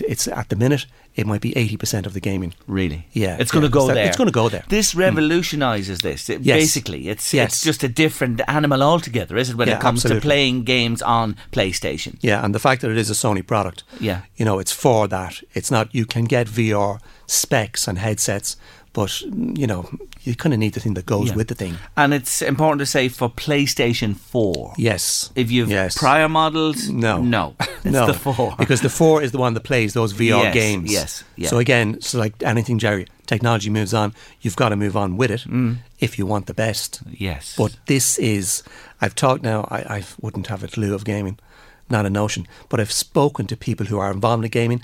It's 0.07 0.27
at 0.27 0.49
the 0.49 0.55
minute, 0.55 0.85
it 1.15 1.27
might 1.27 1.41
be 1.41 1.51
80% 1.51 2.05
of 2.05 2.13
the 2.13 2.19
gaming. 2.19 2.53
Really? 2.67 3.07
Yeah. 3.11 3.37
It's 3.39 3.51
going 3.51 3.63
to 3.63 3.69
go 3.69 3.87
there. 3.87 4.07
It's 4.07 4.17
going 4.17 4.27
to 4.27 4.33
go 4.33 4.49
there. 4.49 4.63
This 4.69 4.93
revolutionises 4.93 5.97
mm. 5.97 6.01
this. 6.01 6.29
It, 6.29 6.41
yes. 6.41 6.57
Basically, 6.57 7.09
it's, 7.09 7.33
yes. 7.33 7.53
it's 7.53 7.63
just 7.63 7.83
a 7.83 7.87
different 7.87 8.41
animal 8.47 8.81
altogether, 8.81 9.37
is 9.37 9.51
it, 9.51 9.55
when 9.55 9.67
yeah, 9.67 9.75
it 9.75 9.81
comes 9.81 9.99
absolutely. 9.99 10.21
to 10.21 10.25
playing 10.25 10.63
games 10.63 11.01
on 11.01 11.35
PlayStation? 11.51 12.17
Yeah, 12.21 12.43
and 12.43 12.55
the 12.55 12.59
fact 12.59 12.81
that 12.81 12.91
it 12.91 12.97
is 12.97 13.09
a 13.09 13.13
Sony 13.13 13.45
product, 13.45 13.83
yeah. 13.99 14.21
you 14.35 14.45
know, 14.45 14.59
it's 14.59 14.71
for 14.71 15.07
that. 15.09 15.41
It's 15.53 15.69
not, 15.69 15.93
you 15.93 16.05
can 16.05 16.25
get 16.25 16.47
VR 16.47 16.99
specs 17.27 17.87
and 17.87 17.97
headsets 17.97 18.55
but 18.93 19.21
you 19.21 19.67
know 19.67 19.89
you 20.21 20.35
kind 20.35 20.53
of 20.53 20.59
need 20.59 20.73
the 20.73 20.79
thing 20.79 20.93
that 20.93 21.05
goes 21.05 21.29
yeah. 21.29 21.35
with 21.35 21.47
the 21.49 21.55
thing. 21.55 21.77
And 21.97 22.13
it's 22.13 22.41
important 22.41 22.79
to 22.79 22.85
say 22.85 23.09
for 23.09 23.29
PlayStation 23.29 24.15
Four. 24.15 24.73
Yes. 24.77 25.31
If 25.35 25.51
you've 25.51 25.69
yes. 25.69 25.97
prior 25.97 26.29
models, 26.29 26.89
no, 26.89 27.21
no, 27.21 27.55
it's 27.59 27.85
no, 27.85 28.07
the 28.07 28.13
four 28.13 28.55
because 28.57 28.81
the 28.81 28.89
four 28.89 29.21
is 29.21 29.31
the 29.31 29.37
one 29.37 29.53
that 29.55 29.61
plays 29.61 29.93
those 29.93 30.13
VR 30.13 30.43
yes, 30.43 30.53
games. 30.53 30.91
Yes. 30.91 31.23
Yeah. 31.35 31.49
So 31.49 31.57
again, 31.57 31.95
it's 31.95 32.13
like 32.13 32.41
anything, 32.43 32.79
Jerry. 32.79 33.07
Technology 33.25 33.69
moves 33.69 33.93
on. 33.93 34.13
You've 34.41 34.55
got 34.55 34.69
to 34.69 34.75
move 34.75 34.97
on 34.97 35.17
with 35.17 35.31
it 35.31 35.41
mm. 35.41 35.77
if 35.99 36.19
you 36.19 36.25
want 36.25 36.47
the 36.47 36.53
best. 36.53 37.01
Yes. 37.09 37.55
But 37.57 37.77
this 37.87 38.19
is. 38.19 38.63
I've 39.01 39.15
talked 39.15 39.43
now. 39.43 39.67
I, 39.71 39.77
I 39.97 40.03
wouldn't 40.21 40.47
have 40.47 40.63
a 40.63 40.67
clue 40.67 40.93
of 40.93 41.03
gaming. 41.05 41.39
not 41.89 42.05
a 42.05 42.09
notion. 42.09 42.47
But 42.69 42.79
I've 42.79 42.91
spoken 42.91 43.47
to 43.47 43.57
people 43.57 43.85
who 43.85 43.97
are 43.97 44.11
involved 44.11 44.43
in 44.43 44.51
gaming, 44.51 44.83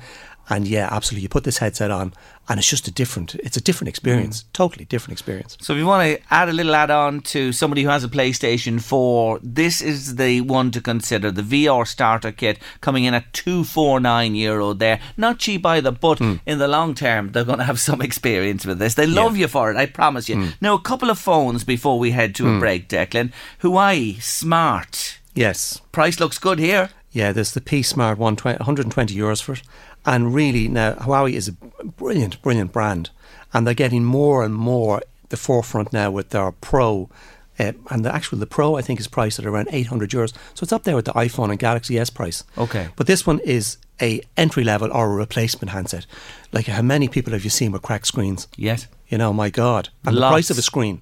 and 0.50 0.68
yeah, 0.68 0.90
absolutely. 0.92 1.24
You 1.24 1.30
put 1.30 1.44
this 1.44 1.60
headset 1.60 1.92
on, 1.92 2.14
and 2.48 2.58
it's 2.58 2.70
just 2.70 2.88
a 2.88 2.92
different. 2.92 3.36
It's 3.36 3.56
a 3.56 3.62
different 3.62 3.90
experience. 3.90 4.44
Mm. 4.44 4.54
Totally 4.54 4.86
different 4.86 5.12
experience. 5.14 5.58
So 5.62 5.74
if 5.74 5.80
you 5.80 5.86
want 5.86 6.10
to 6.10 6.20
add 6.32 6.50
a 6.50 6.54
little 6.54 6.76
add-on 6.76 7.22
to 7.22 7.52
somebody 7.52 7.84
who 7.84 7.90
has 7.90 8.04
a 8.04 8.08
PlayStation 8.08 8.82
4, 8.82 9.40
this 9.44 9.80
is 9.80 10.16
the 10.16 10.42
one 10.42 10.72
to 10.72 10.82
consider. 10.82 11.30
The 11.30 11.44
VR 11.44 11.86
starter 11.86 12.32
kit 12.32 12.58
coming 12.82 13.04
in 13.04 13.14
at 13.14 13.32
249 13.34 14.34
euro 14.36 14.74
there. 14.74 15.00
Not 15.16 15.38
cheap 15.38 15.66
either, 15.66 15.92
but 15.92 16.18
mm. 16.18 16.40
in 16.48 16.58
the 16.58 16.68
long 16.68 16.96
term, 16.96 17.32
they're 17.32 17.44
going 17.44 17.60
to 17.60 17.66
have 17.66 17.80
some 17.80 18.02
experience 18.10 18.66
with 18.66 18.80
this. 18.80 18.96
They 18.96 19.08
love 19.08 19.38
you 19.38 19.48
for 19.48 19.70
it, 19.70 19.78
I 19.78 19.86
promise 19.86 20.28
you. 20.28 20.38
Mm. 20.38 20.54
Now, 20.62 20.74
a 20.74 20.82
couple 20.82 21.12
of 21.12 21.20
phones 21.20 21.64
before 21.64 22.00
we 22.00 22.12
head 22.12 22.34
to 22.36 22.56
a 22.56 22.60
break, 22.60 22.90
Declan. 22.90 23.32
Huawei 23.62 24.20
Smart. 24.22 25.20
Yes. 25.36 25.82
Price 25.92 26.20
looks 26.20 26.40
good 26.40 26.60
here. 26.60 26.90
Yeah, 27.12 27.32
there's 27.32 27.54
the 27.54 27.62
P 27.62 27.82
Smart 27.82 28.18
120, 28.18 28.58
120 28.60 29.16
euros 29.16 29.42
for 29.42 29.54
it. 29.54 29.64
And 30.06 30.34
really, 30.34 30.68
now, 30.68 30.94
Huawei 30.94 31.34
is 31.34 31.48
a 31.48 31.52
brilliant, 31.54 32.42
brilliant 32.42 32.72
brand. 32.72 33.10
And 33.54 33.66
they're 33.66 33.74
getting 33.74 34.04
more 34.04 34.44
and 34.44 34.54
more 34.54 35.02
the 35.30 35.38
forefront 35.38 35.92
now 35.92 36.12
with 36.12 36.30
their 36.30 36.52
Pro. 36.52 37.10
Uh, 37.58 37.74
and 37.90 38.06
the 38.06 38.14
actual, 38.14 38.38
the 38.38 38.46
Pro, 38.46 38.76
I 38.76 38.82
think, 38.82 39.00
is 39.00 39.08
priced 39.08 39.40
at 39.40 39.46
around 39.46 39.68
800 39.72 40.12
euros. 40.12 40.34
So 40.54 40.64
it's 40.64 40.72
up 40.72 40.84
there 40.84 40.96
with 40.96 41.06
the 41.06 41.14
iPhone 41.14 41.50
and 41.50 41.60
Galaxy 41.60 41.98
S 42.00 42.10
price. 42.10 42.44
Okay. 42.58 42.88
But 42.96 43.08
this 43.08 43.26
one 43.26 43.40
is 43.40 43.78
a 44.02 44.22
entry 44.38 44.64
level 44.64 44.92
or 44.94 45.12
a 45.12 45.16
replacement 45.16 45.72
handset. 45.72 46.06
Like, 46.54 46.68
how 46.68 46.82
many 46.82 47.10
people 47.10 47.34
have 47.34 47.44
you 47.44 47.50
seen 47.50 47.72
with 47.72 47.82
cracked 47.82 48.08
screens? 48.08 48.48
Yes. 48.56 48.88
You 49.10 49.18
know, 49.18 49.34
my 49.34 49.50
God. 49.50 49.90
And 50.06 50.16
the 50.16 50.22
price 50.22 50.50
of 50.50 50.58
a 50.58 50.62
screen. 50.62 51.02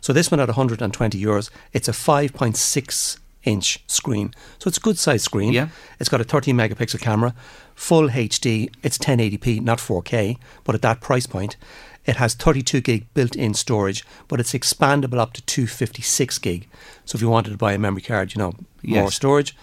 So 0.00 0.12
this 0.12 0.30
one 0.30 0.40
at 0.40 0.48
120 0.48 1.18
euros, 1.20 1.50
it's 1.72 1.88
a 1.88 1.92
5.6 1.92 3.18
inch 3.46 3.82
screen. 3.86 4.34
So 4.58 4.68
it's 4.68 4.76
a 4.76 4.80
good 4.80 4.98
size 4.98 5.22
screen. 5.22 5.54
Yeah. 5.54 5.68
It's 5.98 6.10
got 6.10 6.20
a 6.20 6.24
13 6.24 6.54
megapixel 6.54 7.00
camera, 7.00 7.34
full 7.74 8.08
HD. 8.10 8.68
It's 8.82 8.98
1080p, 8.98 9.62
not 9.62 9.78
4K, 9.78 10.36
but 10.64 10.74
at 10.74 10.82
that 10.82 11.00
price 11.00 11.26
point, 11.26 11.56
it 12.04 12.16
has 12.16 12.34
32 12.34 12.80
gig 12.82 13.06
built 13.14 13.34
in 13.34 13.54
storage, 13.54 14.04
but 14.28 14.38
it's 14.40 14.52
expandable 14.52 15.18
up 15.18 15.32
to 15.32 15.42
256 15.42 16.38
gig. 16.38 16.68
So 17.04 17.16
if 17.16 17.22
you 17.22 17.30
wanted 17.30 17.50
to 17.50 17.56
buy 17.56 17.72
a 17.72 17.78
memory 17.78 18.02
card, 18.02 18.34
you 18.34 18.38
know, 18.38 18.52
more 18.82 19.04
Yes. 19.04 19.14
storage. 19.14 19.56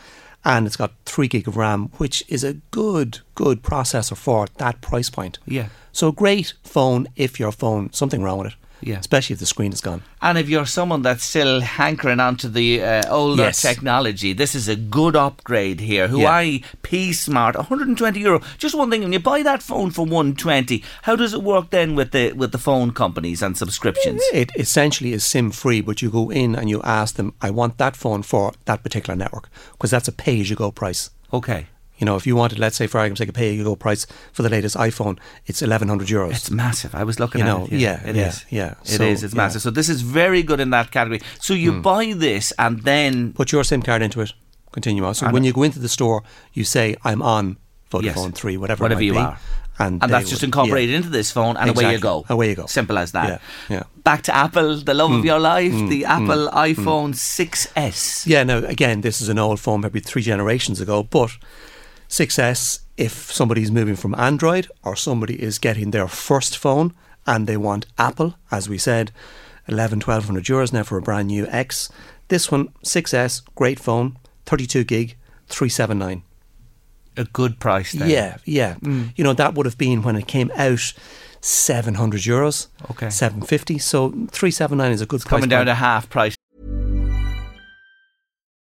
And 0.46 0.68
it's 0.68 0.75
got 0.75 0.92
3 1.06 1.30
gig 1.30 1.48
of 1.48 1.56
RAM, 1.56 1.90
which 2.00 2.22
is 2.28 2.44
a 2.44 2.56
good, 2.72 3.20
good 3.34 3.63
processor 3.63 4.18
for 4.18 4.48
that 4.58 4.82
price 4.82 5.10
point. 5.10 5.40
Yeah. 5.46 5.68
So 5.94 6.12
great 6.12 6.54
phone 6.63 7.08
if 7.16 7.40
your 7.40 7.54
phone, 7.54 7.94
something 7.94 8.22
wrong 8.22 8.40
with 8.40 8.48
it. 8.48 8.56
Yeah. 8.86 9.00
Especially 9.00 9.34
if 9.34 9.40
the 9.40 9.46
screen 9.46 9.72
is 9.74 9.82
gone. 9.82 10.04
And 10.22 10.38
if 10.38 10.48
you're 10.50 10.66
someone 10.66 11.02
that's 11.02 11.24
still 11.24 11.62
hankering 11.62 12.20
onto 12.20 12.48
the 12.50 12.82
uh, 12.84 13.04
older 13.10 13.44
Yes. 13.44 13.62
technology, 13.62 14.34
this 14.34 14.56
is 14.56 14.68
a 14.68 14.75
good 14.75 15.16
upgrade 15.16 15.80
here. 15.80 16.08
Huawei 16.08 16.63
P 16.82 17.13
Smart, 17.13 17.56
120 17.56 18.20
euro. 18.20 18.42
Just 18.58 18.75
one 18.75 18.90
thing: 18.90 19.02
when 19.04 19.13
you 19.13 19.20
buy 19.20 19.44
that 19.44 19.62
phone 19.63 19.92
for 19.92 20.06
120, 20.06 20.84
how 21.04 21.16
does 21.16 21.34
it 21.34 21.42
work 21.44 21.70
then 21.72 21.96
with 21.96 22.12
the 22.12 22.34
with 22.34 22.52
the 22.52 22.58
phone 22.58 22.92
companies 22.92 23.42
and 23.42 23.58
subscriptions? 23.58 24.22
It 24.34 24.52
essentially 24.56 25.13
is 25.13 25.25
SIM 25.25 25.52
free, 25.52 25.82
but 25.82 26.02
you 26.02 26.10
go 26.10 26.30
in 26.32 26.56
and 26.56 26.70
you 26.70 26.82
ask 26.84 27.16
them, 27.16 27.34
I 27.42 27.50
want 27.50 27.78
that 27.78 27.96
phone 27.96 28.24
for 28.24 28.54
that 28.66 28.84
particular 28.84 29.16
network, 29.16 29.50
because 29.74 29.92
that's 29.92 30.08
a 30.08 30.12
pay 30.12 30.40
as 30.42 30.50
you 30.50 30.56
go 30.56 30.72
price. 30.72 31.10
Okay, 31.32 31.68
You 31.98 32.06
know, 32.06 32.16
if 32.16 32.26
you 32.26 32.36
wanted, 32.36 32.58
let's 32.60 32.76
say, 32.76 32.88
for 32.88 32.98
argument's 33.00 33.20
sake, 33.20 33.30
a 33.30 33.34
pay 33.34 33.62
go 33.64 33.76
price 33.76 34.08
for 34.34 34.42
the 34.42 34.50
latest 34.50 34.76
iPhone, 34.76 35.20
it's 35.46 35.62
1100 35.62 36.08
euros. 36.08 36.32
it's 36.32 36.50
massive. 36.52 36.96
I 36.96 37.04
was 37.04 37.20
looking 37.20 37.42
You 37.42 37.48
at 37.48 37.72
it. 37.72 37.80
yeah, 37.80 38.08
it 38.10 38.16
yeah, 38.16 38.28
is. 38.30 38.46
yeah. 38.50 38.72
It 38.82 38.88
So, 38.88 39.04
is. 39.04 39.24
It's 39.24 39.34
yeah. 39.34 39.36
Hmm. 39.36 39.38
massive. 39.38 39.62
So 39.62 39.70
this 39.70 39.90
is 39.90 40.02
very 40.02 40.42
good 40.44 40.60
in 40.60 40.72
that 40.72 40.92
category. 40.92 41.22
So 41.40 41.54
you 41.54 41.82
buy 41.82 42.14
this 42.16 42.52
and 42.58 42.82
then 42.84 43.34
Put 43.34 43.52
your 43.52 43.64
SIM 43.64 43.84
card 43.84 44.02
into 44.02 44.22
it, 44.22 44.34
continue 44.72 45.06
on. 45.06 45.14
So 45.14 45.28
And- 45.28 45.34
when 45.34 45.44
you 45.44 45.54
go 45.54 45.64
into 45.64 45.80
the 45.80 45.88
store, 45.90 46.24
you 46.52 46.64
say, 46.64 46.96
I'm 47.06 47.22
on 47.22 47.58
Vodafone 47.92 48.04
Yes. 48.32 48.40
3, 48.40 48.58
whatever, 48.58 48.84
Whatever 48.84 49.02
it 49.02 49.06
you 49.06 49.14
be, 49.14 49.20
are. 49.20 49.38
And, 49.80 50.04
and 50.04 50.12
that's 50.12 50.30
just 50.30 50.44
incorporated 50.44 50.92
yeah. 50.92 50.98
into 50.98 51.10
this 51.10 51.32
phone, 51.32 51.58
and 51.58 51.70
away 51.72 51.92
you 51.94 52.00
go. 52.00 52.26
Away 52.30 52.50
you 52.50 52.56
go. 52.56 52.68
Simple 52.68 52.96
as 52.98 53.12
that. 53.14 53.28
Yeah, 53.70 53.76
yeah. 53.78 53.84
Back 54.04 54.22
to 54.24 54.36
Apple, 54.36 54.78
the 54.78 54.94
love 54.94 55.10
Hmm. 55.12 55.18
of 55.20 55.26
your 55.26 55.40
life, 55.40 55.74
the 55.90 56.06
Apple 56.06 56.48
iPhone 56.54 57.16
6s. 57.16 58.26
Yeah, 58.28 58.44
now 58.44 58.58
again, 58.60 59.02
this 59.02 59.20
is 59.22 59.30
an 59.30 59.40
old 59.40 59.60
phone, 59.60 59.82
maybe 59.82 60.00
three 60.00 60.22
generations 60.22 60.80
ago, 60.80 61.02
but 61.04 61.32
6S, 62.13 62.82
if 62.96 63.34
somebody's 63.34 63.72
moving 63.72 63.96
from 63.96 64.13
Android 64.13 64.67
or 64.84 64.96
somebody 64.96 65.41
is 65.41 65.58
getting 65.58 65.89
their 65.89 66.08
first 66.08 66.55
phone 66.55 66.93
and 67.25 67.48
they 67.48 67.58
want 67.58 67.88
Apple, 67.98 68.36
as 68.51 68.70
we 68.70 68.77
said, 68.77 69.12
11, 69.67 69.98
1200 69.98 70.43
euros 70.43 70.72
now 70.72 70.84
for 70.84 71.00
a 71.00 71.01
brand 71.01 71.29
new 71.29 71.48
X. 71.48 71.89
This 72.27 72.51
one, 72.51 72.67
6S, 72.84 73.41
great 73.55 73.79
phone, 73.79 74.20
32 74.46 74.84
gig, 74.84 75.17
379. 75.48 76.22
A 77.17 77.24
good 77.24 77.60
price 77.60 77.93
then. 77.93 78.08
Yeah, 78.08 78.38
yeah. 78.46 78.75
Mm. 78.75 79.13
You 79.15 79.24
know, 79.24 79.34
that 79.34 79.55
would 79.55 79.65
have 79.65 79.79
been 79.79 80.03
when 80.03 80.15
it 80.15 80.27
came 80.27 80.51
out 80.55 80.93
700 81.41 82.22
euros. 82.22 82.67
Okay. 82.91 83.10
750. 83.10 83.79
So 83.79 84.10
379 84.10 84.91
is 84.91 85.01
a 85.01 85.08
good 85.08 85.22
price. 85.22 85.29
Coming 85.29 85.50
down 85.50 85.62
point. 85.62 85.70
to 85.70 85.75
half 85.75 86.12
price. 86.12 86.36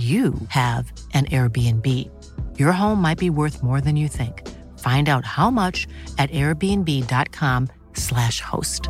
you 0.00 0.32
have 0.48 0.90
an 1.12 1.26
Airbnb. 1.26 1.86
Your 2.58 2.72
home 2.72 3.02
might 3.02 3.18
be 3.18 3.28
worth 3.28 3.62
more 3.62 3.82
than 3.82 3.96
you 3.96 4.08
think. 4.08 4.48
Find 4.78 5.10
out 5.10 5.26
how 5.26 5.50
much 5.50 5.86
at 6.16 6.30
airbnb.com/slash 6.30 8.40
host. 8.40 8.88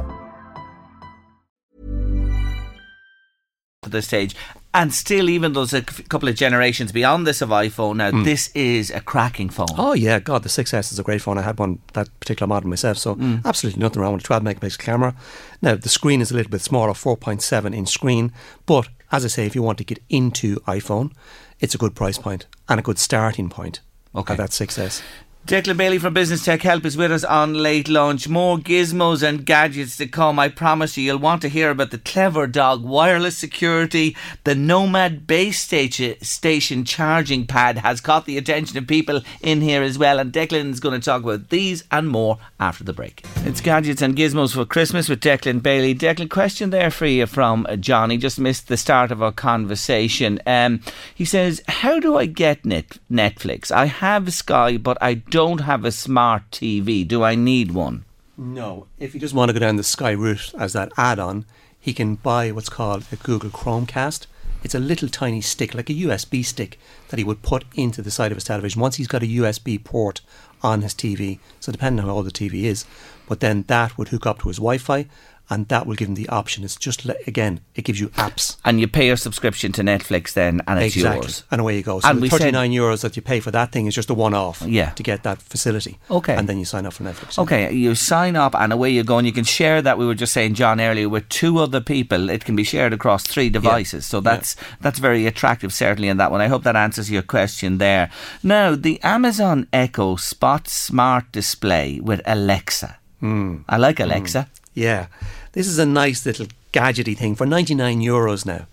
at 3.90 3.92
this 3.92 4.06
stage. 4.06 4.34
And 4.72 4.94
still, 4.94 5.28
even 5.28 5.52
though 5.52 5.64
there's 5.64 5.82
a 5.82 5.92
c- 5.92 6.04
couple 6.04 6.28
of 6.28 6.36
generations 6.36 6.92
beyond 6.92 7.26
this 7.26 7.42
of 7.42 7.48
iPhone 7.48 7.96
now, 7.96 8.12
hmm. 8.12 8.22
this 8.22 8.50
is 8.54 8.90
a 8.90 9.00
cracking 9.00 9.48
phone. 9.48 9.74
Oh 9.76 9.94
yeah, 9.94 10.20
God, 10.20 10.44
the 10.44 10.48
6S 10.48 10.92
is 10.92 10.98
a 10.98 11.02
great 11.02 11.22
phone. 11.22 11.38
I 11.38 11.42
had 11.42 11.58
one 11.58 11.80
that 11.94 12.08
particular 12.20 12.46
model 12.46 12.70
myself, 12.70 12.98
so 12.98 13.14
hmm. 13.14 13.38
absolutely 13.44 13.80
nothing 13.80 14.00
wrong 14.00 14.12
with 14.12 14.22
a 14.22 14.26
12 14.26 14.42
megapixel 14.44 14.78
camera. 14.78 15.16
Now 15.60 15.74
the 15.74 15.88
screen 15.88 16.20
is 16.20 16.30
a 16.30 16.34
little 16.34 16.50
bit 16.50 16.60
smaller, 16.60 16.92
4.7 16.92 17.74
inch 17.74 17.88
screen, 17.88 18.32
but 18.64 18.88
as 19.12 19.24
I 19.24 19.28
say, 19.28 19.46
if 19.46 19.54
you 19.54 19.62
want 19.62 19.78
to 19.78 19.84
get 19.84 20.02
into 20.08 20.56
iPhone, 20.60 21.12
it's 21.58 21.74
a 21.74 21.78
good 21.78 21.94
price 21.94 22.18
point 22.18 22.46
and 22.68 22.78
a 22.78 22.82
good 22.82 22.98
starting 22.98 23.48
point. 23.48 23.80
Okay. 24.14 24.32
at 24.32 24.38
that 24.38 24.50
6S. 24.50 25.02
Declan 25.50 25.76
Bailey 25.76 25.98
from 25.98 26.14
Business 26.14 26.44
Tech 26.44 26.62
Help 26.62 26.84
is 26.84 26.96
with 26.96 27.10
us 27.10 27.24
on 27.24 27.54
late 27.54 27.88
lunch. 27.88 28.28
More 28.28 28.56
gizmos 28.56 29.20
and 29.20 29.44
gadgets 29.44 29.96
to 29.96 30.06
come. 30.06 30.38
I 30.38 30.48
promise 30.48 30.96
you, 30.96 31.02
you'll 31.02 31.18
want 31.18 31.42
to 31.42 31.48
hear 31.48 31.70
about 31.70 31.90
the 31.90 31.98
clever 31.98 32.46
dog 32.46 32.84
wireless 32.84 33.36
security. 33.36 34.16
The 34.44 34.54
Nomad 34.54 35.26
base 35.26 35.58
station, 35.58 36.84
charging 36.84 37.48
pad 37.48 37.78
has 37.78 38.00
caught 38.00 38.26
the 38.26 38.38
attention 38.38 38.78
of 38.78 38.86
people 38.86 39.22
in 39.40 39.60
here 39.60 39.82
as 39.82 39.98
well. 39.98 40.20
And 40.20 40.32
Declan 40.32 40.70
is 40.70 40.78
going 40.78 41.00
to 41.00 41.04
talk 41.04 41.24
about 41.24 41.48
these 41.48 41.82
and 41.90 42.08
more 42.08 42.38
after 42.60 42.84
the 42.84 42.92
break. 42.92 43.24
It's 43.38 43.60
gadgets 43.60 44.02
and 44.02 44.14
gizmos 44.14 44.54
for 44.54 44.64
Christmas 44.64 45.08
with 45.08 45.18
Declan 45.18 45.64
Bailey. 45.64 45.96
Declan, 45.96 46.30
question 46.30 46.70
there 46.70 46.92
for 46.92 47.06
you 47.06 47.26
from 47.26 47.66
Johnny. 47.80 48.18
Just 48.18 48.38
missed 48.38 48.68
the 48.68 48.76
start 48.76 49.10
of 49.10 49.20
our 49.20 49.32
conversation. 49.32 50.38
Um, 50.46 50.80
he 51.12 51.24
says, 51.24 51.60
"How 51.66 51.98
do 51.98 52.16
I 52.16 52.26
get 52.26 52.64
net- 52.64 52.98
Netflix? 53.10 53.72
I 53.72 53.86
have 53.86 54.32
Sky, 54.32 54.76
but 54.76 54.96
I 55.00 55.14
don't." 55.14 55.39
Don't 55.40 55.60
have 55.60 55.86
a 55.86 55.90
smart 55.90 56.42
TV, 56.50 57.08
do 57.08 57.22
I 57.22 57.34
need 57.34 57.70
one? 57.72 58.04
No. 58.36 58.88
If 58.98 59.14
he 59.14 59.18
doesn't 59.18 59.38
want 59.38 59.48
to 59.48 59.54
go 59.54 59.58
down 59.58 59.76
the 59.76 59.82
Sky 59.82 60.10
route 60.10 60.52
as 60.58 60.74
that 60.74 60.92
add 60.98 61.18
on, 61.18 61.46
he 61.80 61.94
can 61.94 62.16
buy 62.16 62.50
what's 62.50 62.68
called 62.68 63.06
a 63.10 63.16
Google 63.16 63.48
Chromecast. 63.48 64.26
It's 64.62 64.74
a 64.74 64.78
little 64.78 65.08
tiny 65.08 65.40
stick, 65.40 65.74
like 65.74 65.88
a 65.88 65.94
USB 65.94 66.44
stick, 66.44 66.78
that 67.08 67.16
he 67.16 67.24
would 67.24 67.40
put 67.40 67.64
into 67.74 68.02
the 68.02 68.10
side 68.10 68.32
of 68.32 68.36
his 68.36 68.44
television 68.44 68.82
once 68.82 68.96
he's 68.96 69.08
got 69.08 69.22
a 69.22 69.34
USB 69.40 69.82
port 69.82 70.20
on 70.62 70.82
his 70.82 70.92
TV. 70.92 71.38
So, 71.58 71.72
depending 71.72 72.04
on 72.04 72.10
how 72.10 72.16
old 72.16 72.26
the 72.26 72.30
TV 72.30 72.64
is, 72.64 72.84
but 73.26 73.40
then 73.40 73.62
that 73.68 73.96
would 73.96 74.08
hook 74.08 74.26
up 74.26 74.40
to 74.40 74.48
his 74.48 74.58
Wi 74.58 74.76
Fi 74.76 75.06
and 75.50 75.66
that 75.68 75.86
will 75.86 75.96
give 75.96 76.08
them 76.08 76.14
the 76.14 76.28
option. 76.28 76.64
It's 76.64 76.76
just 76.76 77.06
again, 77.26 77.60
it 77.74 77.82
gives 77.82 78.00
you 78.00 78.08
apps, 78.10 78.56
and 78.64 78.80
you 78.80 78.88
pay 78.88 79.06
your 79.06 79.16
subscription 79.16 79.72
to 79.72 79.82
Netflix 79.82 80.32
then, 80.32 80.62
and 80.66 80.78
it's 80.78 80.96
exactly. 80.96 81.26
yours, 81.26 81.44
and 81.50 81.60
away 81.60 81.76
you 81.76 81.82
go. 81.82 82.00
So 82.00 82.08
and 82.08 82.22
the 82.22 82.28
thirty 82.28 82.50
nine 82.50 82.70
euros 82.70 83.02
that 83.02 83.16
you 83.16 83.22
pay 83.22 83.40
for 83.40 83.50
that 83.50 83.72
thing 83.72 83.86
is 83.86 83.94
just 83.94 84.08
a 84.10 84.14
one 84.14 84.34
off, 84.34 84.62
yeah. 84.62 84.90
to 84.90 85.02
get 85.02 85.24
that 85.24 85.42
facility. 85.42 85.98
Okay, 86.10 86.34
and 86.34 86.48
then 86.48 86.58
you 86.58 86.64
sign 86.64 86.86
up 86.86 86.92
for 86.92 87.04
Netflix. 87.04 87.38
Okay, 87.38 87.72
you 87.72 87.94
sign 87.94 88.36
up, 88.36 88.54
and 88.54 88.72
away 88.72 88.90
you 88.90 89.02
go, 89.02 89.18
and 89.18 89.26
you 89.26 89.32
can 89.32 89.44
share 89.44 89.82
that. 89.82 89.98
We 89.98 90.06
were 90.06 90.14
just 90.14 90.32
saying, 90.32 90.54
John 90.54 90.80
earlier, 90.80 91.08
with 91.08 91.28
two 91.28 91.58
other 91.58 91.80
people, 91.80 92.30
it 92.30 92.44
can 92.44 92.56
be 92.56 92.64
shared 92.64 92.92
across 92.92 93.24
three 93.24 93.50
devices. 93.50 94.06
Yeah. 94.06 94.10
So 94.10 94.20
that's 94.20 94.56
yeah. 94.56 94.76
that's 94.80 94.98
very 94.98 95.26
attractive, 95.26 95.72
certainly 95.72 96.08
in 96.08 96.16
that 96.18 96.30
one. 96.30 96.40
I 96.40 96.46
hope 96.46 96.62
that 96.62 96.76
answers 96.76 97.10
your 97.10 97.22
question 97.22 97.78
there. 97.78 98.10
Now, 98.42 98.76
the 98.76 99.00
Amazon 99.02 99.66
Echo 99.72 100.16
Spot 100.16 100.68
Smart 100.68 101.32
Display 101.32 102.00
with 102.00 102.20
Alexa. 102.24 102.98
Mm. 103.20 103.64
I 103.68 103.76
like 103.76 104.00
Alexa. 104.00 104.38
Mm. 104.38 104.60
Yeah. 104.74 105.06
This 105.52 105.66
is 105.66 105.78
a 105.78 105.86
nice 105.86 106.24
little 106.24 106.46
gadgety 106.72 107.16
thing 107.16 107.34
for 107.34 107.46
99 107.46 108.00
euros 108.00 108.46
now. 108.46 108.66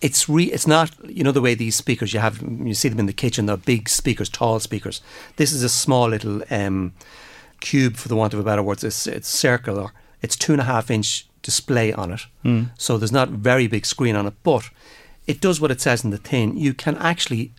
It's 0.00 0.28
re- 0.28 0.52
it's 0.52 0.66
not 0.66 0.90
you 1.04 1.24
know 1.24 1.32
the 1.32 1.40
way 1.40 1.54
these 1.54 1.74
speakers 1.74 2.14
you 2.14 2.20
have 2.20 2.40
you 2.40 2.74
see 2.74 2.88
them 2.88 3.00
in 3.00 3.06
the 3.06 3.12
kitchen 3.12 3.46
they're 3.46 3.56
big 3.56 3.88
speakers 3.88 4.28
tall 4.28 4.60
speakers. 4.60 5.00
This 5.36 5.52
is 5.52 5.62
a 5.62 5.68
small 5.68 6.08
little 6.08 6.42
um, 6.50 6.92
cube 7.60 7.96
for 7.96 8.08
the 8.08 8.16
want 8.16 8.32
of 8.32 8.40
a 8.40 8.44
better 8.44 8.62
word 8.62 8.84
it's, 8.84 9.06
it's 9.06 9.28
circular. 9.28 9.90
It's 10.22 10.36
two 10.36 10.52
and 10.52 10.60
a 10.60 10.64
half 10.64 10.90
inch 10.90 11.26
display 11.42 11.92
on 11.92 12.12
it. 12.12 12.20
Mm. 12.44 12.70
so 12.78 12.96
there's 12.96 13.12
not 13.12 13.30
very 13.30 13.66
big 13.66 13.86
screen 13.86 14.14
on 14.16 14.26
it 14.26 14.34
but 14.42 14.70
it 15.26 15.40
does 15.40 15.60
what 15.60 15.70
it 15.70 15.80
says 15.80 16.04
in 16.04 16.10
the 16.10 16.18
tin. 16.18 16.56
You 16.56 16.72
can 16.72 16.96
actually 16.96 17.52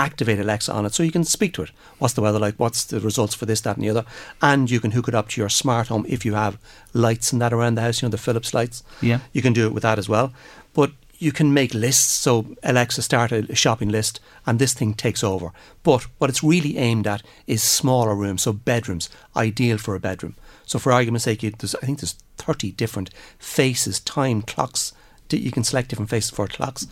activate 0.00 0.38
Alexa 0.38 0.72
on 0.72 0.86
it 0.86 0.94
so 0.94 1.02
you 1.02 1.12
can 1.12 1.24
speak 1.24 1.52
to 1.54 1.62
it. 1.62 1.70
What's 1.98 2.14
the 2.14 2.22
weather 2.22 2.38
like? 2.38 2.54
What's 2.56 2.84
the 2.84 3.00
results 3.00 3.34
for 3.34 3.44
this, 3.44 3.60
that, 3.60 3.76
and 3.76 3.84
the 3.84 3.90
other? 3.90 4.06
And 4.40 4.70
you 4.70 4.80
can 4.80 4.92
hook 4.92 5.08
it 5.08 5.14
up 5.14 5.28
to 5.28 5.40
your 5.40 5.50
smart 5.50 5.88
home 5.88 6.06
if 6.08 6.24
you 6.24 6.34
have 6.34 6.58
lights 6.94 7.32
and 7.32 7.42
that 7.42 7.52
around 7.52 7.74
the 7.74 7.82
house, 7.82 8.00
you 8.00 8.06
know, 8.06 8.10
the 8.10 8.18
Philips 8.18 8.54
lights. 8.54 8.82
Yeah. 9.02 9.20
You 9.32 9.42
can 9.42 9.52
do 9.52 9.66
it 9.66 9.74
with 9.74 9.82
that 9.82 9.98
as 9.98 10.08
well. 10.08 10.32
But 10.72 10.92
you 11.18 11.32
can 11.32 11.52
make 11.52 11.74
lists. 11.74 12.12
So 12.14 12.46
Alexa 12.62 13.02
start 13.02 13.30
a 13.30 13.54
shopping 13.54 13.90
list 13.90 14.20
and 14.46 14.58
this 14.58 14.72
thing 14.72 14.94
takes 14.94 15.22
over. 15.22 15.52
But 15.82 16.06
what 16.16 16.30
it's 16.30 16.42
really 16.42 16.78
aimed 16.78 17.06
at 17.06 17.22
is 17.46 17.62
smaller 17.62 18.14
rooms, 18.14 18.42
so 18.42 18.54
bedrooms, 18.54 19.10
ideal 19.36 19.76
for 19.76 19.94
a 19.94 20.00
bedroom. 20.00 20.34
So 20.64 20.78
for 20.78 20.92
argument's 20.92 21.24
sake, 21.24 21.42
you, 21.42 21.52
I 21.62 21.84
think 21.84 22.00
there's 22.00 22.16
30 22.38 22.72
different 22.72 23.10
faces, 23.38 24.00
time, 24.00 24.40
clocks. 24.40 24.94
You 25.30 25.52
can 25.52 25.62
select 25.62 25.90
different 25.90 26.10
faces 26.10 26.30
for 26.30 26.46
clocks. 26.46 26.86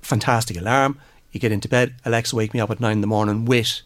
Fantastic 0.00 0.56
alarm 0.56 0.98
you 1.32 1.40
get 1.40 1.52
into 1.52 1.68
bed, 1.68 1.94
Alexa 2.04 2.36
wake 2.36 2.54
me 2.54 2.60
up 2.60 2.70
at 2.70 2.80
nine 2.80 2.92
in 2.92 3.00
the 3.00 3.06
morning 3.06 3.44
with 3.44 3.80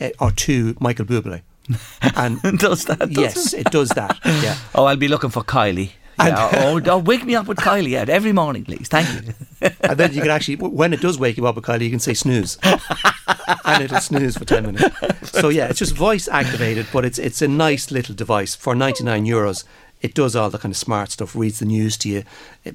uh, 0.00 0.10
or 0.20 0.30
to 0.32 0.76
Michael 0.80 1.04
Bublé. 1.04 1.42
And 2.16 2.40
does 2.58 2.86
that? 2.86 3.10
Yes, 3.10 3.52
it? 3.52 3.66
it 3.66 3.70
does 3.70 3.90
that. 3.90 4.18
Yeah. 4.24 4.56
Oh, 4.74 4.84
I'll 4.84 4.96
be 4.96 5.08
looking 5.08 5.30
for 5.30 5.42
Kylie. 5.42 5.90
Yeah, 6.18 6.50
oh, 6.52 6.80
oh, 6.84 6.98
wake 6.98 7.24
me 7.24 7.36
up 7.36 7.46
with 7.46 7.58
Kylie 7.58 7.96
out 7.96 8.08
every 8.08 8.32
morning, 8.32 8.64
please. 8.64 8.88
Thank 8.88 9.08
you. 9.26 9.34
and 9.82 9.98
then 9.98 10.12
you 10.12 10.20
can 10.20 10.30
actually, 10.30 10.56
when 10.56 10.92
it 10.92 11.00
does 11.00 11.16
wake 11.16 11.36
you 11.36 11.46
up 11.46 11.54
with 11.54 11.64
Kylie, 11.64 11.82
you 11.82 11.90
can 11.90 12.00
say 12.00 12.12
snooze, 12.14 12.58
and 13.64 13.84
it'll 13.84 14.00
snooze 14.00 14.36
for 14.36 14.44
ten 14.44 14.66
minutes. 14.66 15.30
So 15.30 15.48
yeah, 15.48 15.68
it's 15.68 15.78
just 15.78 15.94
voice 15.94 16.26
activated, 16.26 16.88
but 16.92 17.04
it's 17.04 17.20
it's 17.20 17.40
a 17.40 17.46
nice 17.46 17.92
little 17.92 18.16
device 18.16 18.56
for 18.56 18.74
ninety 18.74 19.04
nine 19.04 19.26
euros 19.26 19.62
it 20.00 20.14
does 20.14 20.36
all 20.36 20.50
the 20.50 20.58
kind 20.58 20.72
of 20.72 20.76
smart 20.76 21.10
stuff, 21.10 21.34
reads 21.34 21.58
the 21.58 21.64
news 21.64 21.96
to 21.98 22.08
you. 22.08 22.24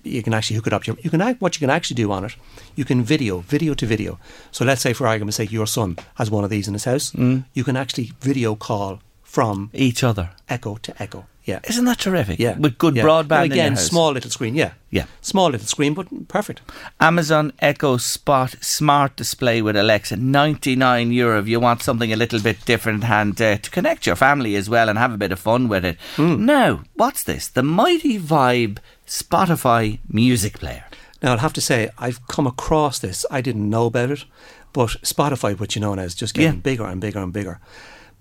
You 0.03 0.23
can 0.23 0.33
actually 0.33 0.57
hook 0.57 0.67
it 0.67 0.73
up. 0.73 0.85
You 0.87 1.09
can 1.09 1.21
what 1.35 1.55
you 1.55 1.59
can 1.59 1.69
actually 1.69 1.95
do 1.95 2.11
on 2.11 2.25
it. 2.25 2.35
You 2.75 2.85
can 2.85 3.03
video, 3.03 3.39
video 3.39 3.73
to 3.75 3.85
video. 3.85 4.19
So 4.51 4.65
let's 4.65 4.81
say, 4.81 4.93
for 4.93 5.07
argument's 5.07 5.37
sake, 5.37 5.51
your 5.51 5.67
son 5.67 5.97
has 6.15 6.29
one 6.29 6.43
of 6.43 6.49
these 6.49 6.67
in 6.67 6.73
his 6.73 6.85
house. 6.85 7.11
Mm. 7.11 7.45
You 7.53 7.63
can 7.63 7.77
actually 7.77 8.11
video 8.19 8.55
call 8.55 8.99
from 9.33 9.71
each 9.73 10.03
other, 10.03 10.29
echo 10.47 10.75
to 10.75 11.01
echo. 11.01 11.25
Yeah, 11.43 11.59
isn't 11.67 11.85
that 11.85 11.97
terrific? 11.97 12.37
Yeah, 12.39 12.55
with 12.55 12.77
good 12.77 12.95
yeah. 12.95 13.03
broadband. 13.03 13.45
again, 13.45 13.75
small 13.75 14.11
little 14.11 14.29
screen. 14.29 14.53
Yeah, 14.53 14.73
yeah, 14.91 15.05
small 15.21 15.49
little 15.49 15.65
screen, 15.65 15.95
but 15.95 16.27
perfect. 16.27 16.61
Amazon 16.99 17.51
Echo 17.57 17.97
Spot 17.97 18.55
Smart 18.61 19.15
Display 19.15 19.63
with 19.63 19.75
Alexa, 19.75 20.17
ninety 20.17 20.75
nine 20.75 21.11
euro. 21.11 21.39
If 21.39 21.47
you 21.47 21.59
want 21.59 21.81
something 21.81 22.13
a 22.13 22.15
little 22.15 22.39
bit 22.39 22.63
different 22.63 23.03
and 23.05 23.41
uh, 23.41 23.57
to 23.57 23.71
connect 23.71 24.05
your 24.05 24.15
family 24.15 24.55
as 24.55 24.69
well 24.69 24.87
and 24.87 24.99
have 24.99 25.11
a 25.11 25.17
bit 25.17 25.31
of 25.31 25.39
fun 25.39 25.67
with 25.67 25.83
it. 25.83 25.97
Mm. 26.15 26.39
Now, 26.41 26.83
what's 26.93 27.23
this? 27.23 27.47
The 27.47 27.63
Mighty 27.63 28.19
Vibe 28.19 28.77
Spotify 29.07 29.97
music 30.07 30.59
player. 30.59 30.85
Now, 31.23 31.31
I'll 31.31 31.39
have 31.39 31.53
to 31.53 31.61
say, 31.61 31.89
I've 31.97 32.25
come 32.27 32.45
across 32.45 32.99
this. 32.99 33.25
I 33.31 33.41
didn't 33.41 33.67
know 33.67 33.87
about 33.87 34.11
it, 34.11 34.25
but 34.73 34.89
Spotify, 35.01 35.59
what 35.59 35.75
you 35.75 35.81
know 35.81 35.95
now, 35.95 36.03
is 36.03 36.13
just 36.13 36.35
getting 36.35 36.59
yeah. 36.59 36.61
bigger 36.61 36.85
and 36.85 37.01
bigger 37.01 37.19
and 37.19 37.33
bigger. 37.33 37.59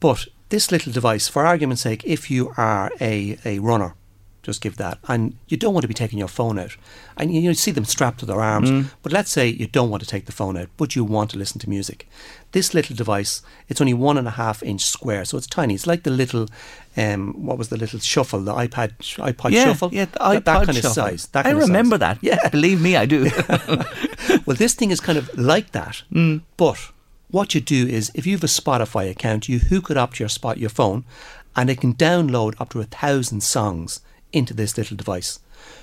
But 0.00 0.26
this 0.52 0.70
little 0.70 0.92
device, 0.92 1.28
for 1.28 1.46
argument's 1.46 1.80
sake, 1.80 2.04
if 2.04 2.30
you 2.30 2.52
are 2.58 2.92
a, 3.00 3.38
a 3.42 3.58
runner, 3.60 3.94
just 4.42 4.60
give 4.60 4.76
that. 4.76 4.98
And 5.08 5.34
you 5.48 5.56
don't 5.56 5.72
want 5.72 5.82
to 5.82 5.88
be 5.88 5.94
taking 5.94 6.18
your 6.18 6.28
phone 6.28 6.58
out. 6.58 6.76
And 7.16 7.34
you, 7.34 7.40
you 7.40 7.54
see 7.54 7.70
them 7.70 7.86
strapped 7.86 8.20
to 8.20 8.26
their 8.26 8.42
arms. 8.42 8.70
Mm. 8.70 8.90
But 9.02 9.12
let's 9.12 9.30
say 9.30 9.48
you 9.48 9.66
don't 9.66 9.88
want 9.88 10.02
to 10.02 10.08
take 10.08 10.26
the 10.26 10.32
phone 10.32 10.58
out, 10.58 10.68
but 10.76 10.94
you 10.94 11.04
want 11.04 11.30
to 11.30 11.38
listen 11.38 11.58
to 11.60 11.70
music. 11.70 12.06
This 12.50 12.74
little 12.74 12.94
device, 12.94 13.40
it's 13.70 13.80
only 13.80 13.94
one 13.94 14.18
and 14.18 14.28
a 14.28 14.32
half 14.32 14.62
inch 14.62 14.84
square, 14.84 15.24
so 15.24 15.38
it's 15.38 15.46
tiny. 15.46 15.72
It's 15.72 15.86
like 15.86 16.02
the 16.02 16.10
little, 16.10 16.48
um, 16.98 17.46
what 17.46 17.56
was 17.56 17.70
the 17.70 17.78
little 17.78 17.98
shuffle, 18.00 18.40
the 18.40 18.52
iPad 18.52 18.98
iPod 18.98 19.52
yeah, 19.52 19.64
shuffle. 19.64 19.88
Yeah, 19.90 20.04
the 20.04 20.18
iPod 20.18 20.44
that, 20.44 20.66
kind 20.66 20.74
shuffle. 20.74 20.90
of 20.90 20.94
size. 20.94 21.26
That 21.28 21.46
I 21.46 21.52
remember 21.52 21.94
size. 21.94 22.00
that. 22.00 22.18
Yeah, 22.20 22.48
believe 22.50 22.78
me, 22.78 22.94
I 22.94 23.06
do. 23.06 23.30
well, 24.44 24.56
this 24.56 24.74
thing 24.74 24.90
is 24.90 25.00
kind 25.00 25.16
of 25.16 25.34
like 25.38 25.72
that, 25.72 26.02
mm. 26.12 26.42
but 26.58 26.92
what 27.32 27.54
you 27.54 27.60
do 27.60 27.86
is 27.88 28.12
if 28.14 28.26
you 28.26 28.32
have 28.36 28.44
a 28.44 28.46
Spotify 28.46 29.10
account, 29.10 29.48
you 29.48 29.58
hook 29.58 29.90
it 29.90 29.96
up 29.96 30.14
to 30.14 30.20
your 30.22 30.28
spot 30.28 30.58
your 30.58 30.70
phone, 30.70 31.04
and 31.56 31.68
it 31.68 31.80
can 31.80 31.94
download 31.94 32.54
up 32.60 32.70
to 32.70 32.80
a 32.80 32.84
thousand 32.84 33.42
songs 33.42 34.00
into 34.32 34.54
this 34.54 34.78
little 34.78 34.96
device. 34.96 35.40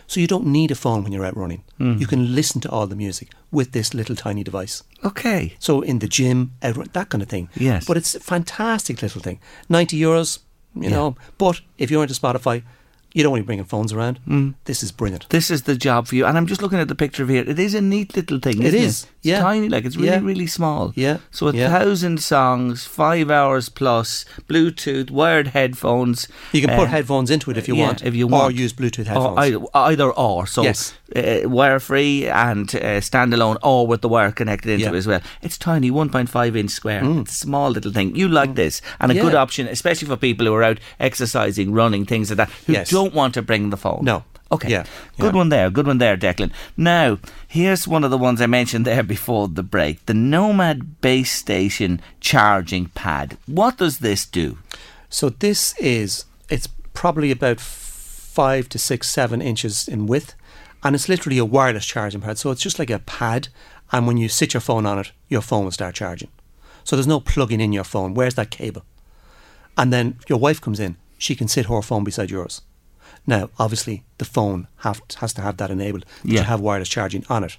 So 0.08 0.20
you 0.20 0.28
don't 0.28 0.48
need 0.48 0.72
a 0.72 0.76
phone 0.76 1.04
when 1.04 1.12
you're 1.14 1.26
out 1.26 1.38
running. 1.38 1.64
Mm. 1.80 2.00
You 2.00 2.08
can 2.08 2.34
listen 2.36 2.60
to 2.62 2.70
all 2.70 2.88
the 2.88 2.96
music 2.96 3.30
with 3.52 3.72
this 3.72 3.94
little 3.94 4.16
tiny 4.16 4.44
device. 4.44 4.84
Okay. 5.06 5.54
So 5.60 5.82
in 5.82 6.00
the 6.00 6.08
gym, 6.08 6.54
out, 6.64 6.94
that 6.94 7.10
kind 7.10 7.22
of 7.22 7.30
thing. 7.30 7.50
Yes. 7.56 7.86
But 7.86 7.96
it's 7.98 8.16
a 8.16 8.20
fantastic 8.20 9.02
little 9.02 9.22
thing. 9.22 9.40
Ninety 9.70 10.00
euros, 10.00 10.40
you 10.76 10.84
Yeah. 10.84 10.90
know. 10.90 11.16
But 11.38 11.62
if 11.78 11.90
you're 11.92 12.02
into 12.04 12.16
Spotify, 12.20 12.64
you 13.14 13.24
don't 13.24 13.32
want 13.32 13.40
to 13.42 13.44
be 13.44 13.48
bringing 13.48 13.66
phones 13.66 13.94
around. 13.94 14.20
Mm. 14.28 14.56
This 14.66 14.84
is 14.84 14.92
brilliant. 14.92 15.30
This 15.30 15.50
is 15.50 15.64
the 15.64 15.76
job 15.76 16.08
for 16.08 16.16
you. 16.16 16.26
And 16.26 16.38
I'm 16.38 16.46
just 16.48 16.62
looking 16.62 16.80
at 16.80 16.88
the 16.90 16.96
picture 16.96 17.24
of 17.24 17.30
here. 17.30 17.44
It 17.48 17.58
is 17.60 17.74
a 17.74 17.82
neat 17.82 18.16
little 18.16 18.40
thing. 18.40 18.62
It 18.62 18.74
is, 18.74 19.04
It? 19.04 19.10
It's 19.20 19.26
yeah. 19.28 19.42
tiny, 19.42 19.68
like 19.68 19.84
it's 19.84 19.98
really, 19.98 20.08
Yeah. 20.10 20.22
really 20.22 20.48
small. 20.48 20.94
Yeah, 20.96 21.18
So 21.30 21.50
a 21.50 21.54
yeah. 21.54 21.68
thousand 21.78 22.22
songs, 22.22 22.86
five 22.86 23.30
hours 23.30 23.68
plus, 23.68 24.24
Bluetooth, 24.48 25.12
wired 25.12 25.48
headphones. 25.48 26.30
You 26.54 26.62
can 26.62 26.70
uh, 26.70 26.78
put 26.78 26.88
headphones 26.88 27.30
into 27.30 27.52
it 27.52 27.58
if 27.58 27.68
you 27.68 27.76
yeah, 27.76 27.88
want, 27.88 28.02
if 28.06 28.16
you 28.16 28.28
want, 28.28 28.46
or 28.46 28.52
use 28.52 28.72
Bluetooth 28.72 29.08
Or 29.08 29.10
headphones. 29.10 29.38
either, 29.40 29.60
either 29.74 30.10
or. 30.12 30.48
So 30.48 30.64
Yes. 30.64 30.94
uh, 31.14 31.50
wire 31.50 31.82
free 31.82 32.28
and 32.30 32.74
uh, 32.76 33.02
standalone, 33.02 33.58
or 33.62 33.86
with 33.88 34.00
the 34.02 34.08
wire 34.08 34.32
connected 34.32 34.72
into 34.80 34.94
it 34.94 34.98
as 34.98 35.06
well. 35.06 35.20
It's 35.42 35.58
tiny, 35.58 35.92
1.5 35.92 36.56
inch 36.56 36.72
square. 36.72 37.02
Mm. 37.02 37.22
It's 37.24 37.34
a 37.34 37.36
small 37.36 37.70
little 37.72 37.92
thing. 37.92 38.16
You 38.16 38.30
like 38.30 38.56
this, 38.56 38.82
and 39.02 39.12
a 39.12 39.16
good 39.16 39.36
option, 39.36 39.68
especially 39.68 40.08
for 40.08 40.16
people 40.16 40.46
who 40.46 40.54
are 40.54 40.64
out 40.64 40.80
exercising, 40.98 41.74
running, 41.74 42.06
things 42.06 42.30
like 42.30 42.38
that, 42.38 42.50
who 42.68 42.74
Yes. 42.74 42.90
don't 42.90 43.14
want 43.14 43.34
to 43.34 43.42
bring 43.42 43.70
the 43.70 43.78
phone. 43.78 44.00
No. 44.04 44.24
Okay. 44.52 44.70
Yeah. 44.70 44.84
Good 45.20 45.34
Yeah. 45.34 45.38
one 45.38 45.50
there. 45.50 45.70
Good 45.70 45.86
one 45.88 46.00
there, 46.00 46.18
Declan. 46.18 46.52
Now, 46.76 47.20
here's 47.48 47.88
one 47.88 48.04
of 48.04 48.10
the 48.12 48.18
ones 48.18 48.42
I 48.42 48.48
mentioned 48.48 48.86
there 48.86 49.04
before 49.04 49.48
the 49.48 49.64
break 49.64 50.06
the 50.08 50.14
Nomad 50.14 51.02
base 51.02 51.32
station 51.32 52.02
charging 52.20 52.86
pad. 52.96 53.38
What 53.46 53.78
does 53.78 54.00
this 54.00 54.26
do? 54.26 54.58
So 55.10 55.30
this 55.30 55.76
is 55.80 56.26
it's 56.50 56.68
probably 56.94 57.30
about 57.32 57.60
five 57.60 58.68
to 58.70 58.80
six, 58.80 59.08
seven 59.10 59.42
inches 59.42 59.88
in 59.88 60.08
width, 60.08 60.34
and 60.84 60.96
it's 60.96 61.10
literally 61.10 61.38
a 61.38 61.46
wireless 61.46 61.86
charging 61.86 62.22
pad. 62.22 62.38
So 62.38 62.50
it's 62.52 62.62
just 62.62 62.80
like 62.80 62.90
a 62.90 63.00
pad, 63.00 63.50
and 63.92 64.08
when 64.08 64.18
you 64.18 64.30
sit 64.30 64.54
your 64.54 64.62
phone 64.62 64.86
on 64.86 64.98
it, 65.00 65.12
your 65.28 65.42
phone 65.42 65.66
will 65.66 65.72
start 65.72 65.94
charging. 65.96 66.30
So 66.84 66.96
there's 66.96 67.06
no 67.08 67.20
plugging 67.20 67.62
in 67.62 67.72
your 67.74 67.84
phone. 67.84 68.14
Where's 68.16 68.36
that 68.36 68.50
cable? 68.52 68.84
and 69.78 69.94
then 69.94 70.20
your 70.28 70.38
wife 70.40 70.60
comes 70.60 70.78
in, 70.78 70.98
she 71.18 71.36
can 71.36 71.48
sit 71.48 71.68
her 71.68 71.82
phone 71.82 72.04
beside 72.04 72.30
yours. 72.30 72.62
Now, 73.36 73.50
obviously, 73.60 74.04
the 74.18 74.26
phone 74.26 74.68
have, 74.78 75.02
has 75.22 75.34
to 75.34 75.42
have 75.42 75.58
that 75.58 75.70
enabled. 75.72 76.04
Yeah. 76.24 76.40
You 76.42 76.46
have 76.48 76.60
wireless 76.62 76.90
charging 76.90 77.24
on 77.30 77.44
it. 77.44 77.58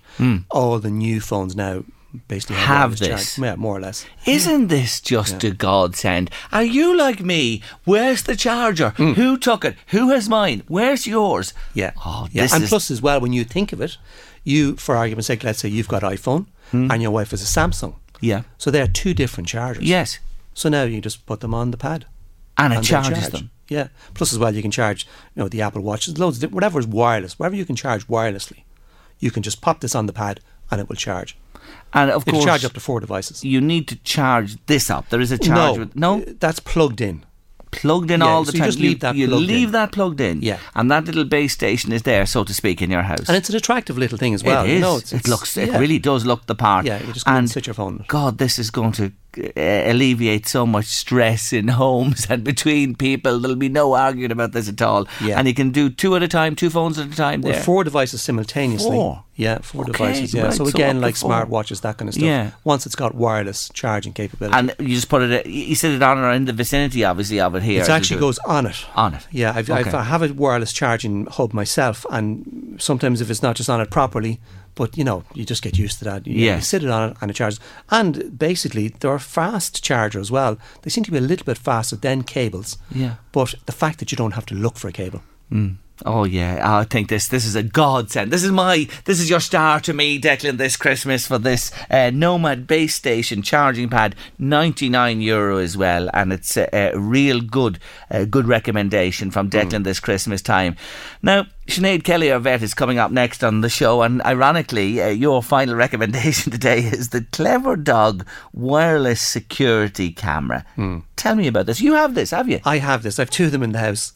All 0.50 0.78
the 0.80 0.90
new 0.90 1.20
phones 1.20 1.54
now 1.54 1.84
basically 2.26 2.56
have, 2.56 2.66
Have 2.90 2.98
this. 2.98 3.08
charge- 3.36 3.38
Yeah, 3.46 3.54
more 3.56 3.76
or 3.76 3.80
less. 3.80 4.04
Isn't 4.26 4.66
this 4.66 5.00
just 5.00 5.44
a 5.44 5.50
godsend? 5.52 6.28
Are 6.50 6.64
you 6.64 6.96
like 6.96 7.20
me? 7.20 7.62
Where's 7.84 8.22
the 8.24 8.34
charger? 8.36 8.90
Who 8.90 9.38
took 9.38 9.64
it? 9.64 9.76
Who 9.94 10.10
has 10.10 10.28
mine? 10.28 10.62
Where's 10.66 11.06
yours? 11.06 11.52
Mm. 11.52 11.56
Yeah. 11.74 11.92
Oh, 12.04 12.26
yeah. 12.32 12.48
and 12.52 12.64
plus, 12.66 12.90
as 12.90 13.00
well, 13.00 13.20
when 13.20 13.32
you 13.32 13.44
think 13.44 13.72
of 13.72 13.80
it, 13.80 13.96
you, 14.42 14.74
for 14.76 14.96
argument's 14.96 15.28
sake, 15.28 15.44
let's 15.44 15.60
say 15.60 15.68
you've 15.68 15.88
got 15.94 16.02
iPhone 16.02 16.46
and 16.72 17.00
your 17.02 17.12
wife 17.12 17.30
has 17.30 17.42
a 17.42 17.60
Samsung. 17.60 17.94
yeah. 18.20 18.42
So 18.58 18.70
they're 18.72 18.86
two 19.02 19.14
different 19.14 19.48
chargers. 19.48 19.84
Yes, 19.84 20.18
So 20.54 20.68
now 20.68 20.82
you 20.84 21.00
just 21.00 21.26
put 21.26 21.40
them 21.40 21.54
on 21.54 21.70
the 21.70 21.76
pad. 21.76 22.06
and 22.58 22.72
it 22.72 22.76
and 22.76 22.84
they 22.84 22.88
charges 22.88 23.18
charge. 23.20 23.32
them. 23.32 23.50
Yeah. 23.70 23.88
Plus, 24.12 24.32
as 24.34 24.38
well, 24.38 24.54
you 24.54 24.60
can 24.60 24.70
charge, 24.70 25.06
you 25.34 25.40
know, 25.42 25.48
the 25.48 25.62
Apple 25.62 25.80
Watch. 25.80 26.04
There's 26.06 26.18
loads 26.18 26.42
of 26.42 26.52
whatever 26.52 26.78
is 26.78 26.86
wireless, 26.86 27.38
whatever 27.38 27.56
you 27.56 27.64
can 27.64 27.76
charge 27.76 28.06
wirelessly, 28.08 28.64
you 29.18 29.30
can 29.30 29.42
just 29.42 29.62
pop 29.62 29.80
this 29.80 29.94
on 29.94 30.04
the 30.06 30.12
pad 30.12 30.40
and 30.70 30.80
it 30.80 30.88
will 30.88 30.96
charge. 30.96 31.38
And 31.94 32.10
of 32.10 32.22
It'll 32.26 32.40
course, 32.40 32.44
charge 32.44 32.64
up 32.64 32.72
to 32.74 32.80
four 32.80 33.00
devices. 33.00 33.44
you 33.44 33.60
need 33.60 33.88
to 33.88 33.96
charge 34.02 34.56
this 34.66 34.90
up. 34.90 35.08
There 35.08 35.20
is 35.20 35.32
a 35.32 35.38
charge. 35.38 35.76
no, 35.76 35.78
with, 35.80 35.96
no, 35.96 36.20
that's 36.40 36.60
plugged 36.60 37.00
in. 37.00 37.24
plugged 37.72 38.10
in 38.10 38.20
Yeah, 38.20 38.26
all 38.26 38.42
the 38.44 38.50
so 38.52 38.56
you 38.56 38.60
time. 38.62 38.68
just 38.68 38.78
leave 38.80 39.00
that 39.00 39.14
you 39.14 39.28
plugged 39.28 39.46
leave 39.46 39.68
in. 39.68 39.72
that 39.72 39.92
plugged 39.92 40.20
in. 40.20 40.42
Yeah. 40.42 40.58
and 40.74 40.90
that 40.90 41.04
little 41.06 41.24
base 41.24 41.52
station 41.52 41.92
is 41.92 42.02
there, 42.02 42.26
so 42.26 42.42
to 42.44 42.52
speak, 42.54 42.82
in 42.82 42.90
your 42.90 43.02
house. 43.02 43.28
And 43.28 43.36
it's 43.36 43.48
an 43.50 43.56
attractive 43.56 43.96
little 43.98 44.18
thing 44.18 44.34
as 44.34 44.42
well. 44.42 44.64
it 44.64 44.70
is. 44.70 44.74
You 44.74 44.80
know, 44.80 44.96
it's, 44.96 45.12
it 45.12 45.16
it's- 45.20 45.28
looks. 45.30 45.56
It 45.56 45.68
yeah. 45.68 45.78
really 45.78 45.98
does 46.00 46.24
look 46.26 46.46
the 46.46 46.54
part. 46.56 46.86
Yeah, 46.86 47.00
you 47.06 47.12
just 47.12 47.28
and 47.28 47.48
switch 47.48 47.66
your 47.68 47.74
phone. 47.74 48.04
God, 48.08 48.38
this 48.38 48.58
is 48.58 48.70
going 48.70 48.92
to 48.92 49.06
uh, 49.06 49.10
Uh, 49.38 49.52
alleviate 49.90 50.46
so 50.48 50.66
much 50.66 50.86
stress 50.86 51.52
in 51.52 51.68
homes 51.82 52.26
and 52.28 52.42
between 52.42 52.94
people. 52.96 53.38
There'll 53.38 53.56
be 53.56 53.68
no 53.68 53.94
arguing 53.94 54.32
about 54.32 54.52
this 54.52 54.68
at 54.68 54.82
all. 54.82 55.06
Yeah. 55.22 55.38
And 55.38 55.46
you 55.46 55.54
can 55.54 55.70
do 55.70 55.88
two 55.88 56.16
at 56.16 56.22
a 56.22 56.28
time, 56.28 56.56
two 56.56 56.68
phones 56.70 56.98
at 56.98 57.06
a 57.12 57.16
time. 57.16 57.40
Well, 57.42 57.52
there. 57.52 57.62
four 57.62 57.84
devices 57.84 58.22
simultaneously. 58.22 58.90
Four? 58.90 59.24
Yeah, 59.36 59.58
four 59.60 59.84
Okay, 59.84 59.92
devices. 59.92 60.34
Yeah. 60.34 60.42
right, 60.42 60.52
so 60.52 60.64
so 60.64 60.70
again, 60.70 60.96
to 60.96 61.00
like 61.00 61.14
smartwatches, 61.14 61.80
that 61.82 61.96
kind 61.96 62.08
of 62.08 62.14
stuff. 62.14 62.24
Yeah. 62.26 62.50
Once 62.64 62.84
it's 62.86 62.94
got 62.96 63.14
wireless 63.14 63.70
charging 63.72 64.12
capability, 64.12 64.54
and 64.58 64.74
you 64.80 64.94
just 64.96 65.08
put 65.08 65.22
it. 65.22 65.46
Uh, 65.46 65.48
you 65.48 65.74
sit 65.76 65.92
it 65.92 66.02
on 66.02 66.18
or 66.18 66.30
in 66.32 66.44
the 66.44 66.52
vicinity, 66.52 67.04
obviously, 67.04 67.40
of 67.40 67.54
it 67.54 67.62
here. 67.62 67.82
it 67.82 67.88
actually 67.88 68.20
goes 68.20 68.38
on 68.40 68.66
it. 68.66 68.84
On 68.96 69.14
it. 69.14 69.26
Yeah, 69.30 69.52
I've, 69.54 69.70
Okay. 69.70 69.80
I've, 69.88 69.94
I 69.94 70.02
have 70.02 70.22
a 70.22 70.34
wireless 70.34 70.72
charging 70.74 71.24
hub 71.26 71.54
myself, 71.54 72.04
and 72.10 72.76
sometimes 72.78 73.20
if 73.22 73.30
it's 73.30 73.42
not 73.42 73.56
just 73.56 73.70
on 73.70 73.80
it 73.80 73.90
properly, 73.90 74.40
but 74.80 74.96
you 74.96 75.04
know, 75.04 75.24
you 75.34 75.44
just 75.44 75.62
get 75.62 75.76
used 75.76 75.98
to 75.98 76.06
that. 76.06 76.26
You, 76.26 76.32
you 76.54 76.60
sit 76.62 76.82
it 76.82 76.88
on 76.88 77.10
it 77.10 77.16
and 77.20 77.30
it 77.30 77.34
charges. 77.34 77.60
And 77.90 78.38
basically, 78.38 78.88
they're 78.88 79.14
a 79.14 79.20
fast 79.20 79.84
charger 79.84 80.18
as 80.18 80.30
well. 80.30 80.56
They 80.80 80.88
seem 80.88 81.04
to 81.04 81.10
be 81.10 81.18
a 81.18 81.20
little 81.20 81.44
bit 81.44 81.58
faster 81.58 81.96
than 81.96 82.22
cables. 82.22 82.78
Yeah. 82.90 83.16
But 83.30 83.56
the 83.66 83.72
fact 83.72 83.98
that 83.98 84.10
you 84.10 84.16
don't 84.16 84.32
have 84.32 84.46
to 84.46 84.54
look 84.54 84.78
for 84.78 84.88
a 84.88 84.92
cable. 84.92 85.22
Mm. 85.52 85.76
Oh 86.06 86.24
yeah, 86.24 86.60
I 86.62 86.84
think 86.84 87.08
this 87.08 87.28
this 87.28 87.44
is 87.44 87.54
a 87.54 87.62
godsend. 87.62 88.32
This 88.32 88.44
is 88.44 88.50
my 88.50 88.88
this 89.04 89.20
is 89.20 89.28
your 89.28 89.40
star 89.40 89.80
to 89.80 89.92
me, 89.92 90.20
Declan, 90.20 90.56
this 90.56 90.76
Christmas 90.76 91.26
for 91.26 91.38
this 91.38 91.70
uh, 91.90 92.10
Nomad 92.10 92.66
base 92.66 92.94
station 92.94 93.42
charging 93.42 93.88
pad, 93.88 94.14
ninety 94.38 94.88
nine 94.88 95.20
euro 95.20 95.58
as 95.58 95.76
well, 95.76 96.08
and 96.14 96.32
it's 96.32 96.56
a, 96.56 96.68
a 96.72 96.98
real 96.98 97.40
good 97.40 97.78
uh, 98.10 98.24
good 98.24 98.46
recommendation 98.46 99.30
from 99.30 99.50
Declan 99.50 99.84
this 99.84 100.00
Christmas 100.00 100.42
time. 100.42 100.76
Now. 101.22 101.46
Sinead 101.66 102.02
Kelly, 102.02 102.32
our 102.32 102.40
vet, 102.40 102.62
is 102.62 102.74
coming 102.74 102.98
up 102.98 103.12
next 103.12 103.44
on 103.44 103.60
the 103.60 103.68
show, 103.68 104.02
and 104.02 104.20
ironically, 104.22 105.00
uh, 105.00 105.06
your 105.10 105.40
final 105.40 105.74
recommendation 105.76 106.50
today 106.50 106.80
is 106.80 107.10
the 107.10 107.24
Clever 107.30 107.76
Dog 107.76 108.26
wireless 108.52 109.20
security 109.20 110.10
camera. 110.10 110.66
Tell 111.14 111.36
me 111.36 111.46
about 111.46 111.66
this. 111.66 111.80
You 111.80 111.94
have 111.94 112.16
this, 112.16 112.32
have 112.32 112.48
you? 112.48 112.58
I 112.64 112.78
have 112.78 113.04
this. 113.04 113.20
I 113.20 113.22
have 113.22 113.30
two 113.30 113.44
of 113.44 113.52
them 113.52 113.62
in 113.62 113.70
the 113.70 113.78
house. 113.78 114.12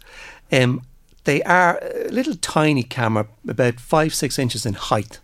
Um, 0.51 0.83
they 1.25 1.43
are 1.43 1.79
a 1.83 2.09
little 2.09 2.35
tiny 2.37 2.83
camera, 2.83 3.27
about 3.49 3.81
five, 3.81 4.15
six 4.15 4.39
inches 4.39 4.67
in 4.67 4.75
height. 4.75 5.21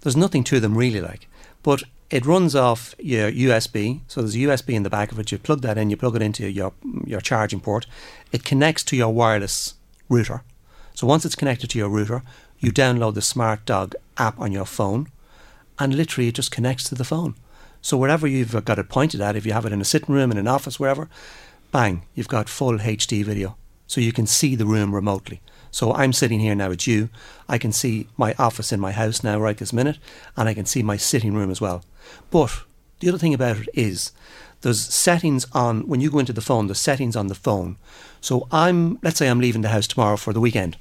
There's 0.00 0.16
nothing 0.16 0.44
to 0.44 0.60
them 0.60 0.76
really 0.76 1.00
like, 1.00 1.28
but 1.62 1.82
it 2.10 2.26
runs 2.26 2.54
off 2.54 2.94
your 2.98 3.30
USB. 3.30 4.00
So 4.08 4.20
there's 4.20 4.34
a 4.34 4.38
USB 4.38 4.74
in 4.74 4.82
the 4.82 4.90
back 4.90 5.12
of 5.12 5.18
it. 5.18 5.32
You 5.32 5.38
plug 5.38 5.62
that 5.62 5.78
in. 5.78 5.90
You 5.90 5.96
plug 5.96 6.16
it 6.16 6.22
into 6.22 6.50
your 6.50 6.72
your 7.04 7.20
charging 7.20 7.60
port. 7.60 7.86
It 8.32 8.44
connects 8.44 8.84
to 8.84 8.96
your 8.96 9.12
wireless 9.12 9.74
router. 10.08 10.42
So 10.94 11.06
once 11.06 11.24
it's 11.24 11.34
connected 11.34 11.70
to 11.70 11.78
your 11.78 11.88
router, 11.88 12.22
you 12.58 12.70
download 12.70 13.14
the 13.14 13.22
Smart 13.22 13.64
Dog 13.66 13.94
app 14.16 14.38
on 14.38 14.52
your 14.52 14.64
phone, 14.64 15.08
and 15.78 15.94
literally 15.94 16.28
it 16.28 16.36
just 16.36 16.50
connects 16.50 16.84
to 16.84 16.94
the 16.94 17.04
phone. 17.04 17.34
So 17.82 17.96
wherever 17.96 18.26
you've 18.26 18.64
got 18.64 18.78
it 18.78 18.88
pointed 18.88 19.20
at, 19.20 19.36
if 19.36 19.44
you 19.44 19.52
have 19.52 19.66
it 19.66 19.72
in 19.72 19.80
a 19.80 19.84
sitting 19.84 20.14
room, 20.14 20.30
in 20.30 20.38
an 20.38 20.48
office, 20.48 20.80
wherever, 20.80 21.08
bang, 21.72 22.02
you've 22.14 22.28
got 22.28 22.48
full 22.48 22.78
HD 22.78 23.24
video. 23.24 23.56
So 23.86 24.00
you 24.00 24.12
can 24.12 24.26
see 24.26 24.54
the 24.54 24.66
room 24.66 24.94
remotely. 24.94 25.40
So 25.70 25.92
I'm 25.92 26.12
sitting 26.12 26.40
here 26.40 26.54
now 26.54 26.68
with 26.68 26.86
you. 26.86 27.08
I 27.48 27.58
can 27.58 27.72
see 27.72 28.06
my 28.16 28.34
office 28.38 28.72
in 28.72 28.80
my 28.80 28.92
house 28.92 29.24
now, 29.24 29.40
right 29.40 29.56
this 29.56 29.72
minute, 29.72 29.98
and 30.36 30.48
I 30.48 30.54
can 30.54 30.66
see 30.66 30.82
my 30.82 30.96
sitting 30.96 31.34
room 31.34 31.50
as 31.50 31.60
well. 31.60 31.84
But 32.30 32.62
the 33.00 33.08
other 33.08 33.18
thing 33.18 33.34
about 33.34 33.58
it 33.58 33.68
is 33.74 34.12
there's 34.60 34.80
settings 34.80 35.46
on, 35.52 35.88
when 35.88 36.00
you 36.00 36.10
go 36.10 36.20
into 36.20 36.32
the 36.32 36.40
phone, 36.40 36.68
there's 36.68 36.78
settings 36.78 37.16
on 37.16 37.26
the 37.26 37.34
phone. 37.34 37.76
So 38.20 38.46
I'm, 38.50 38.98
let's 39.02 39.18
say 39.18 39.28
I'm 39.28 39.40
leaving 39.40 39.62
the 39.62 39.68
house 39.68 39.86
tomorrow 39.86 40.16
for 40.16 40.32
the 40.32 40.40
weekend. 40.40 40.76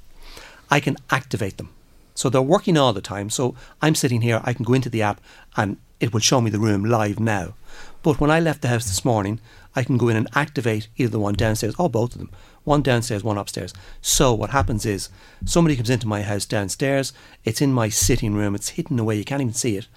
I 0.69 0.79
can 0.79 0.95
activate 1.09 1.57
them. 1.57 1.69
So 2.15 2.29
they're 2.29 2.41
working 2.41 2.77
all 2.77 2.93
the 2.93 3.01
time. 3.01 3.29
So 3.29 3.55
I'm 3.81 3.95
sitting 3.95 4.21
here, 4.21 4.41
I 4.43 4.53
can 4.53 4.63
go 4.63 4.73
into 4.73 4.89
the 4.89 5.01
app 5.01 5.19
and 5.57 5.77
it 5.99 6.13
will 6.13 6.19
show 6.19 6.39
me 6.39 6.49
the 6.49 6.59
room 6.59 6.85
live 6.85 7.19
now. 7.19 7.55
But 8.03 8.19
when 8.19 8.29
I 8.29 8.39
left 8.39 8.61
the 8.61 8.67
house 8.67 8.85
this 8.85 9.03
morning, 9.03 9.39
I 9.75 9.83
can 9.83 9.97
go 9.97 10.09
in 10.09 10.17
and 10.17 10.27
activate 10.35 10.87
either 10.97 11.11
the 11.11 11.19
one 11.19 11.33
downstairs 11.33 11.75
or 11.79 11.89
both 11.89 12.13
of 12.13 12.19
them. 12.19 12.29
One 12.63 12.81
downstairs, 12.81 13.23
one 13.23 13.37
upstairs. 13.37 13.73
So 14.01 14.33
what 14.33 14.51
happens 14.51 14.85
is 14.85 15.09
somebody 15.45 15.75
comes 15.75 15.89
into 15.89 16.07
my 16.07 16.21
house 16.21 16.45
downstairs, 16.45 17.11
it's 17.43 17.61
in 17.61 17.73
my 17.73 17.89
sitting 17.89 18.33
room, 18.33 18.55
it's 18.55 18.69
hidden 18.69 18.99
away, 18.99 19.17
you 19.17 19.25
can't 19.25 19.41
even 19.41 19.53
see 19.53 19.75
it. 19.75 19.87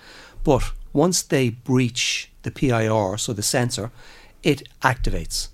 But 0.43 0.73
once 0.93 1.23
they 1.23 1.51
breach 1.51 2.31
the 2.43 2.51
PIR, 2.51 3.19
so 3.19 3.33
the 3.33 3.43
sensor, 3.43 3.93
it 4.43 4.69
activates. 4.83 5.49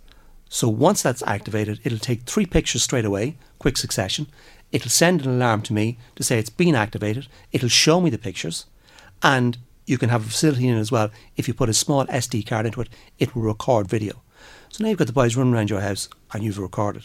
So 0.48 0.68
once 0.68 1.02
that's 1.02 1.22
activated, 1.26 1.80
it'll 1.82 1.98
take 1.98 2.22
three 2.22 2.46
pictures 2.46 2.82
straight 2.82 3.04
away, 3.04 3.36
quick 3.58 3.76
succession. 3.76 4.26
It'll 4.70 4.90
send 4.90 5.22
an 5.22 5.32
alarm 5.32 5.62
to 5.62 5.72
me 5.72 5.98
to 6.16 6.22
say 6.22 6.38
it's 6.38 6.50
been 6.50 6.74
activated. 6.74 7.26
It'll 7.52 7.68
show 7.68 8.00
me 8.00 8.10
the 8.10 8.18
pictures, 8.18 8.66
and 9.22 9.58
you 9.86 9.98
can 9.98 10.08
have 10.08 10.26
a 10.26 10.28
facility 10.30 10.68
in 10.68 10.76
it 10.76 10.80
as 10.80 10.92
well. 10.92 11.10
If 11.36 11.48
you 11.48 11.54
put 11.54 11.68
a 11.68 11.74
small 11.74 12.06
SD 12.06 12.46
card 12.46 12.66
into 12.66 12.80
it, 12.80 12.88
it 13.18 13.34
will 13.34 13.42
record 13.42 13.88
video. 13.88 14.21
So 14.72 14.82
now 14.82 14.88
you've 14.88 14.98
got 14.98 15.06
the 15.06 15.12
boys 15.12 15.36
running 15.36 15.52
around 15.54 15.68
your 15.70 15.82
house 15.82 16.08
and 16.32 16.42
you've 16.42 16.58
recorded. 16.58 17.04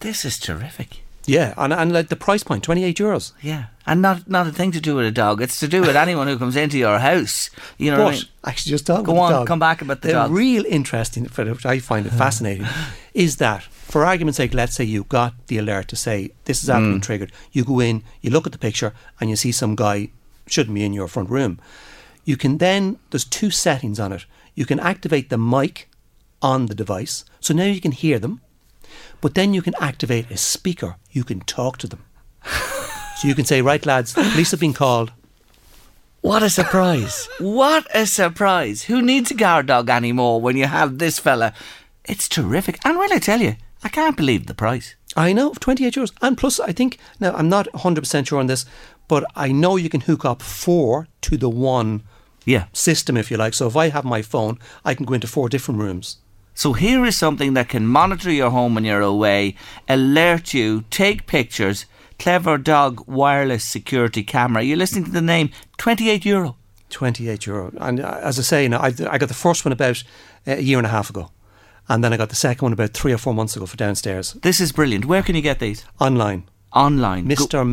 This 0.00 0.24
is 0.24 0.38
terrific. 0.38 1.02
Yeah, 1.26 1.52
and, 1.58 1.72
and 1.74 1.92
like 1.92 2.08
the 2.08 2.16
price 2.16 2.42
point, 2.42 2.64
28 2.64 2.96
euros. 2.96 3.32
Yeah, 3.42 3.66
and 3.86 4.00
not 4.00 4.28
not 4.28 4.46
a 4.46 4.52
thing 4.52 4.72
to 4.72 4.80
do 4.80 4.96
with 4.96 5.04
a 5.04 5.10
dog. 5.10 5.42
It's 5.42 5.60
to 5.60 5.68
do 5.68 5.82
with 5.82 5.94
anyone 5.94 6.26
who 6.26 6.38
comes 6.38 6.56
into 6.56 6.78
your 6.78 6.98
house. 6.98 7.50
You 7.76 7.90
know 7.90 7.98
but 7.98 8.04
what 8.04 8.14
I 8.14 8.16
mean? 8.16 8.24
actually, 8.46 8.70
just 8.70 8.86
talk. 8.86 9.04
Go 9.04 9.18
on, 9.18 9.30
dog, 9.30 9.46
come 9.46 9.58
back 9.58 9.82
about 9.82 10.00
the 10.00 10.08
the 10.08 10.14
dog. 10.14 10.30
real 10.30 10.64
interesting, 10.66 11.26
for 11.26 11.44
which 11.44 11.66
I 11.66 11.78
find 11.78 12.06
it 12.06 12.12
fascinating, 12.24 12.66
is 13.12 13.36
that 13.36 13.62
for 13.64 14.06
argument's 14.06 14.38
sake, 14.38 14.54
let's 14.54 14.74
say 14.74 14.84
you 14.84 15.04
got 15.04 15.34
the 15.48 15.58
alert 15.58 15.88
to 15.88 15.96
say 15.96 16.30
this 16.46 16.62
is 16.64 16.70
after 16.70 16.86
Mm. 16.86 16.92
been 16.94 17.00
triggered. 17.02 17.32
You 17.52 17.64
go 17.64 17.80
in, 17.80 18.02
you 18.22 18.30
look 18.30 18.46
at 18.46 18.52
the 18.52 18.58
picture, 18.58 18.94
and 19.20 19.28
you 19.28 19.36
see 19.36 19.52
some 19.52 19.76
guy 19.76 20.08
shouldn't 20.46 20.74
be 20.74 20.84
in 20.84 20.94
your 20.94 21.06
front 21.08 21.28
room. 21.28 21.60
You 22.24 22.38
can 22.38 22.56
then 22.58 22.98
there's 23.10 23.26
two 23.26 23.50
settings 23.50 24.00
on 24.00 24.12
it. 24.12 24.24
You 24.54 24.64
can 24.64 24.80
activate 24.80 25.28
the 25.28 25.38
mic 25.38 25.88
on 26.42 26.66
the 26.66 26.74
device, 26.74 27.24
so 27.40 27.54
now 27.54 27.64
you 27.64 27.80
can 27.80 27.92
hear 27.92 28.18
them. 28.18 28.40
But 29.20 29.34
then 29.34 29.52
you 29.54 29.62
can 29.62 29.74
activate 29.80 30.30
a 30.30 30.36
speaker. 30.36 30.96
You 31.10 31.24
can 31.24 31.40
talk 31.40 31.76
to 31.78 31.86
them. 31.86 32.04
so 33.16 33.28
you 33.28 33.34
can 33.34 33.44
say, 33.44 33.60
right, 33.62 33.84
lads, 33.84 34.14
the 34.14 34.22
police 34.22 34.50
have 34.50 34.60
been 34.60 34.72
called. 34.72 35.12
What 36.22 36.42
a 36.42 36.50
surprise! 36.50 37.28
what 37.38 37.86
a 37.94 38.06
surprise! 38.06 38.82
Who 38.84 39.00
needs 39.00 39.30
a 39.30 39.34
guard 39.34 39.66
dog 39.66 39.88
anymore 39.88 40.40
when 40.40 40.56
you 40.56 40.66
have 40.66 40.98
this 40.98 41.18
fella? 41.18 41.52
It's 42.04 42.28
terrific. 42.28 42.78
And 42.84 42.98
will 42.98 43.12
I 43.12 43.18
tell 43.18 43.40
you, 43.40 43.56
I 43.82 43.88
can't 43.88 44.16
believe 44.16 44.46
the 44.46 44.54
price. 44.54 44.96
I 45.16 45.32
know, 45.32 45.54
28 45.54 45.94
euros. 45.94 46.12
And 46.20 46.36
plus, 46.36 46.60
I 46.60 46.72
think, 46.72 46.98
now 47.20 47.32
I'm 47.34 47.48
not 47.48 47.68
100% 47.72 48.26
sure 48.26 48.38
on 48.38 48.46
this, 48.48 48.66
but 49.08 49.24
I 49.34 49.50
know 49.50 49.76
you 49.76 49.88
can 49.88 50.02
hook 50.02 50.24
up 50.24 50.42
four 50.42 51.08
to 51.22 51.36
the 51.36 51.48
one 51.50 52.02
Yeah. 52.44 52.66
system, 52.72 53.16
if 53.16 53.30
you 53.30 53.36
like. 53.36 53.54
So 53.54 53.66
if 53.66 53.76
I 53.76 53.88
have 53.88 54.04
my 54.04 54.22
phone, 54.22 54.58
I 54.84 54.94
can 54.94 55.06
go 55.06 55.14
into 55.14 55.26
four 55.26 55.48
different 55.48 55.80
rooms. 55.80 56.18
So 56.54 56.72
here 56.74 57.04
is 57.04 57.16
something 57.16 57.54
that 57.54 57.68
can 57.68 57.86
monitor 57.86 58.30
your 58.30 58.50
home 58.50 58.74
when 58.74 58.84
you're 58.84 59.00
away, 59.00 59.54
alert 59.88 60.52
you, 60.52 60.84
take 60.90 61.26
pictures. 61.26 61.86
Clever 62.18 62.58
dog 62.58 63.08
wireless 63.08 63.64
security 63.64 64.22
camera. 64.22 64.62
You're 64.62 64.76
listening 64.76 65.04
to 65.04 65.10
the 65.10 65.22
name. 65.22 65.50
Twenty-eight 65.78 66.26
euro. 66.26 66.56
28 66.90 67.46
euro. 67.46 67.72
And 67.78 68.00
uh, 68.00 68.18
as 68.22 68.38
I 68.38 68.42
say, 68.42 68.68
now, 68.68 68.80
I, 68.80 68.88
I 69.08 69.16
got 69.18 69.28
the 69.28 69.34
first 69.34 69.64
one 69.64 69.72
about 69.72 70.02
uh, 70.46 70.52
a 70.52 70.60
year 70.60 70.76
and 70.78 70.86
a 70.86 70.90
half 70.90 71.08
ago. 71.08 71.30
And 71.88 72.04
then 72.04 72.12
I 72.12 72.16
got 72.16 72.28
the 72.28 72.34
second 72.36 72.62
one 72.66 72.72
about 72.72 72.92
three 72.92 73.12
or 73.12 73.18
four 73.18 73.32
months 73.32 73.56
ago 73.56 73.66
for 73.66 73.76
downstairs. 73.76 74.34
This 74.34 74.60
is 74.60 74.72
brilliant. 74.72 75.04
Where 75.06 75.22
can 75.22 75.34
you 75.34 75.42
get 75.42 75.58
these? 75.60 75.84
Online. 76.00 76.44
Online. 76.72 77.26
Mr. 77.26 77.52
Go- 77.52 77.64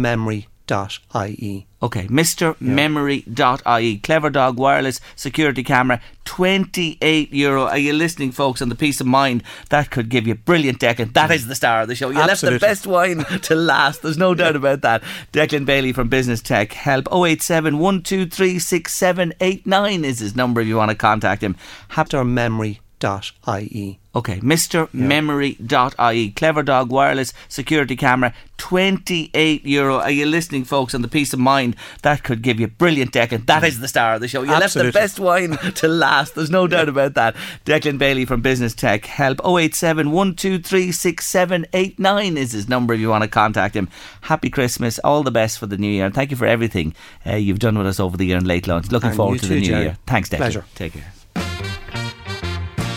MrMemory.ie. 0.68 1.68
Okay, 1.82 2.08
MrMemory.ie. 2.08 3.98
Clever 4.00 4.30
Dog 4.32 4.58
Wireless 4.58 5.00
Security 5.16 5.64
Camera, 5.64 6.02
28 6.26 7.32
euro. 7.32 7.66
Are 7.66 7.78
you 7.78 7.94
listening, 7.94 8.32
folks? 8.32 8.62
And 8.62 8.72
the 8.72 8.76
peace 8.76 9.00
of 9.00 9.06
mind 9.08 9.44
that 9.70 9.92
could 9.92 10.10
give 10.10 10.26
you 10.26 10.36
brilliant 10.36 10.80
Declan. 10.80 11.14
That 11.14 11.32
is 11.32 11.48
the 11.48 11.56
star 11.56 11.82
of 11.82 11.88
the 11.88 11.96
show. 11.96 12.10
You 12.10 12.20
Absolutely. 12.20 12.56
left 12.56 12.62
the 12.62 12.68
best 12.68 12.88
wine 12.88 13.26
to 13.44 13.56
last. 13.56 14.02
There's 14.02 14.18
no 14.18 14.34
doubt 14.34 14.56
about 14.56 14.82
that. 14.82 15.04
Declan 15.32 15.66
Bailey 15.66 15.94
from 15.94 16.10
Business 16.10 16.42
Tech 16.42 16.74
Help 16.74 17.08
087 17.14 17.78
123 17.78 18.60
6789 18.60 20.06
is 20.06 20.20
his 20.20 20.36
number 20.36 20.62
if 20.62 20.68
you 20.68 20.78
want 20.78 20.90
to 20.90 20.98
contact 20.98 21.44
him. 21.44 21.56
Happy 21.90 22.87
MrMemory.ie. 23.00 24.00
Okay, 24.16 24.40
MrMemory.ie. 24.40 26.32
Clever 26.32 26.64
Dog 26.64 26.90
Wireless 26.92 27.34
Security 27.48 27.96
Camera, 27.96 28.34
28 28.58 29.64
euro. 29.64 29.98
Are 30.00 30.10
you 30.10 30.26
listening, 30.26 30.64
folks? 30.64 30.96
And 30.96 31.04
the 31.04 31.08
peace 31.08 31.34
of 31.34 31.40
mind 31.40 31.76
that 32.02 32.24
could 32.24 32.42
give 32.42 32.60
you 32.60 32.68
brilliant 32.68 33.12
Declan. 33.12 33.46
That 33.46 33.64
is 33.64 33.80
the 33.80 33.88
star 33.88 34.16
of 34.16 34.22
the 34.22 34.28
show. 34.28 34.42
You 34.42 34.52
Absolutely. 34.54 34.88
left 34.88 34.94
the 34.94 35.00
best 35.00 35.20
wine 35.20 35.74
to 35.74 35.88
last. 35.88 36.34
There's 36.34 36.50
no 36.50 36.66
doubt 36.66 36.90
about 36.90 37.14
that. 37.14 37.36
Declan 37.66 38.00
Bailey 38.00 38.26
from 38.26 38.42
Business 38.42 38.74
Tech 38.74 39.06
Help 39.06 39.40
087 39.46 40.10
123 40.12 40.92
6789 40.92 42.38
is 42.38 42.54
his 42.54 42.68
number 42.68 42.96
if 42.96 43.00
you 43.00 43.10
want 43.10 43.24
to 43.24 43.30
contact 43.30 43.76
him. 43.76 43.88
Happy 44.22 44.50
Christmas. 44.50 44.98
All 45.00 45.22
the 45.22 45.30
best 45.32 45.60
for 45.60 45.68
the 45.68 45.78
new 45.78 45.92
year. 45.92 46.06
And 46.06 46.16
thank 46.16 46.32
you 46.32 46.38
for 46.38 46.48
everything 46.48 46.96
uh, 47.26 47.36
you've 47.36 47.60
done 47.60 47.78
with 47.78 47.86
us 47.86 48.00
over 48.00 48.18
the 48.18 48.26
year 48.26 48.38
and 48.38 48.48
late 48.48 48.68
lunch. 48.68 48.90
Looking 48.92 49.10
And 49.10 49.18
forward 49.18 49.40
to 49.42 49.48
too, 49.48 49.54
the 49.56 49.60
new 49.62 49.68
Jerry. 49.68 49.84
year. 49.84 49.98
Thanks, 50.08 50.30
Declan. 50.30 50.38
Pleasure. 50.38 50.66
Take 50.74 50.94
care. 50.94 51.14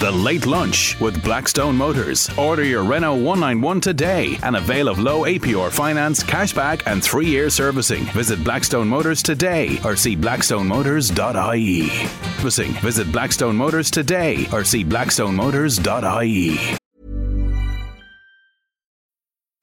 The 0.01 0.11
Late 0.11 0.47
Lunch 0.47 0.99
with 0.99 1.23
Blackstone 1.23 1.77
Motors. 1.77 2.31
Order 2.39 2.65
your 2.65 2.85
Renault 2.85 3.17
191 3.17 3.83
today 3.83 4.39
and 4.43 4.57
avail 4.57 4.89
of 4.89 4.99
low 4.99 5.25
APR 5.25 5.71
finance, 5.71 6.23
cashback, 6.23 6.81
and 6.87 7.05
three 7.05 7.27
year 7.27 7.51
servicing. 7.51 8.05
Visit 8.15 8.43
Blackstone 8.43 8.89
Motors 8.89 9.23
today 9.23 9.79
or 9.85 9.97
see 9.97 10.17
blackstonemotors.ie. 10.17 11.91
Visit 12.81 13.13
Blackstone 13.13 13.57
Motors 13.57 13.91
today 13.91 14.47
or 14.55 14.65
see 14.65 14.87
blackstonemotors.ie. 14.87 16.80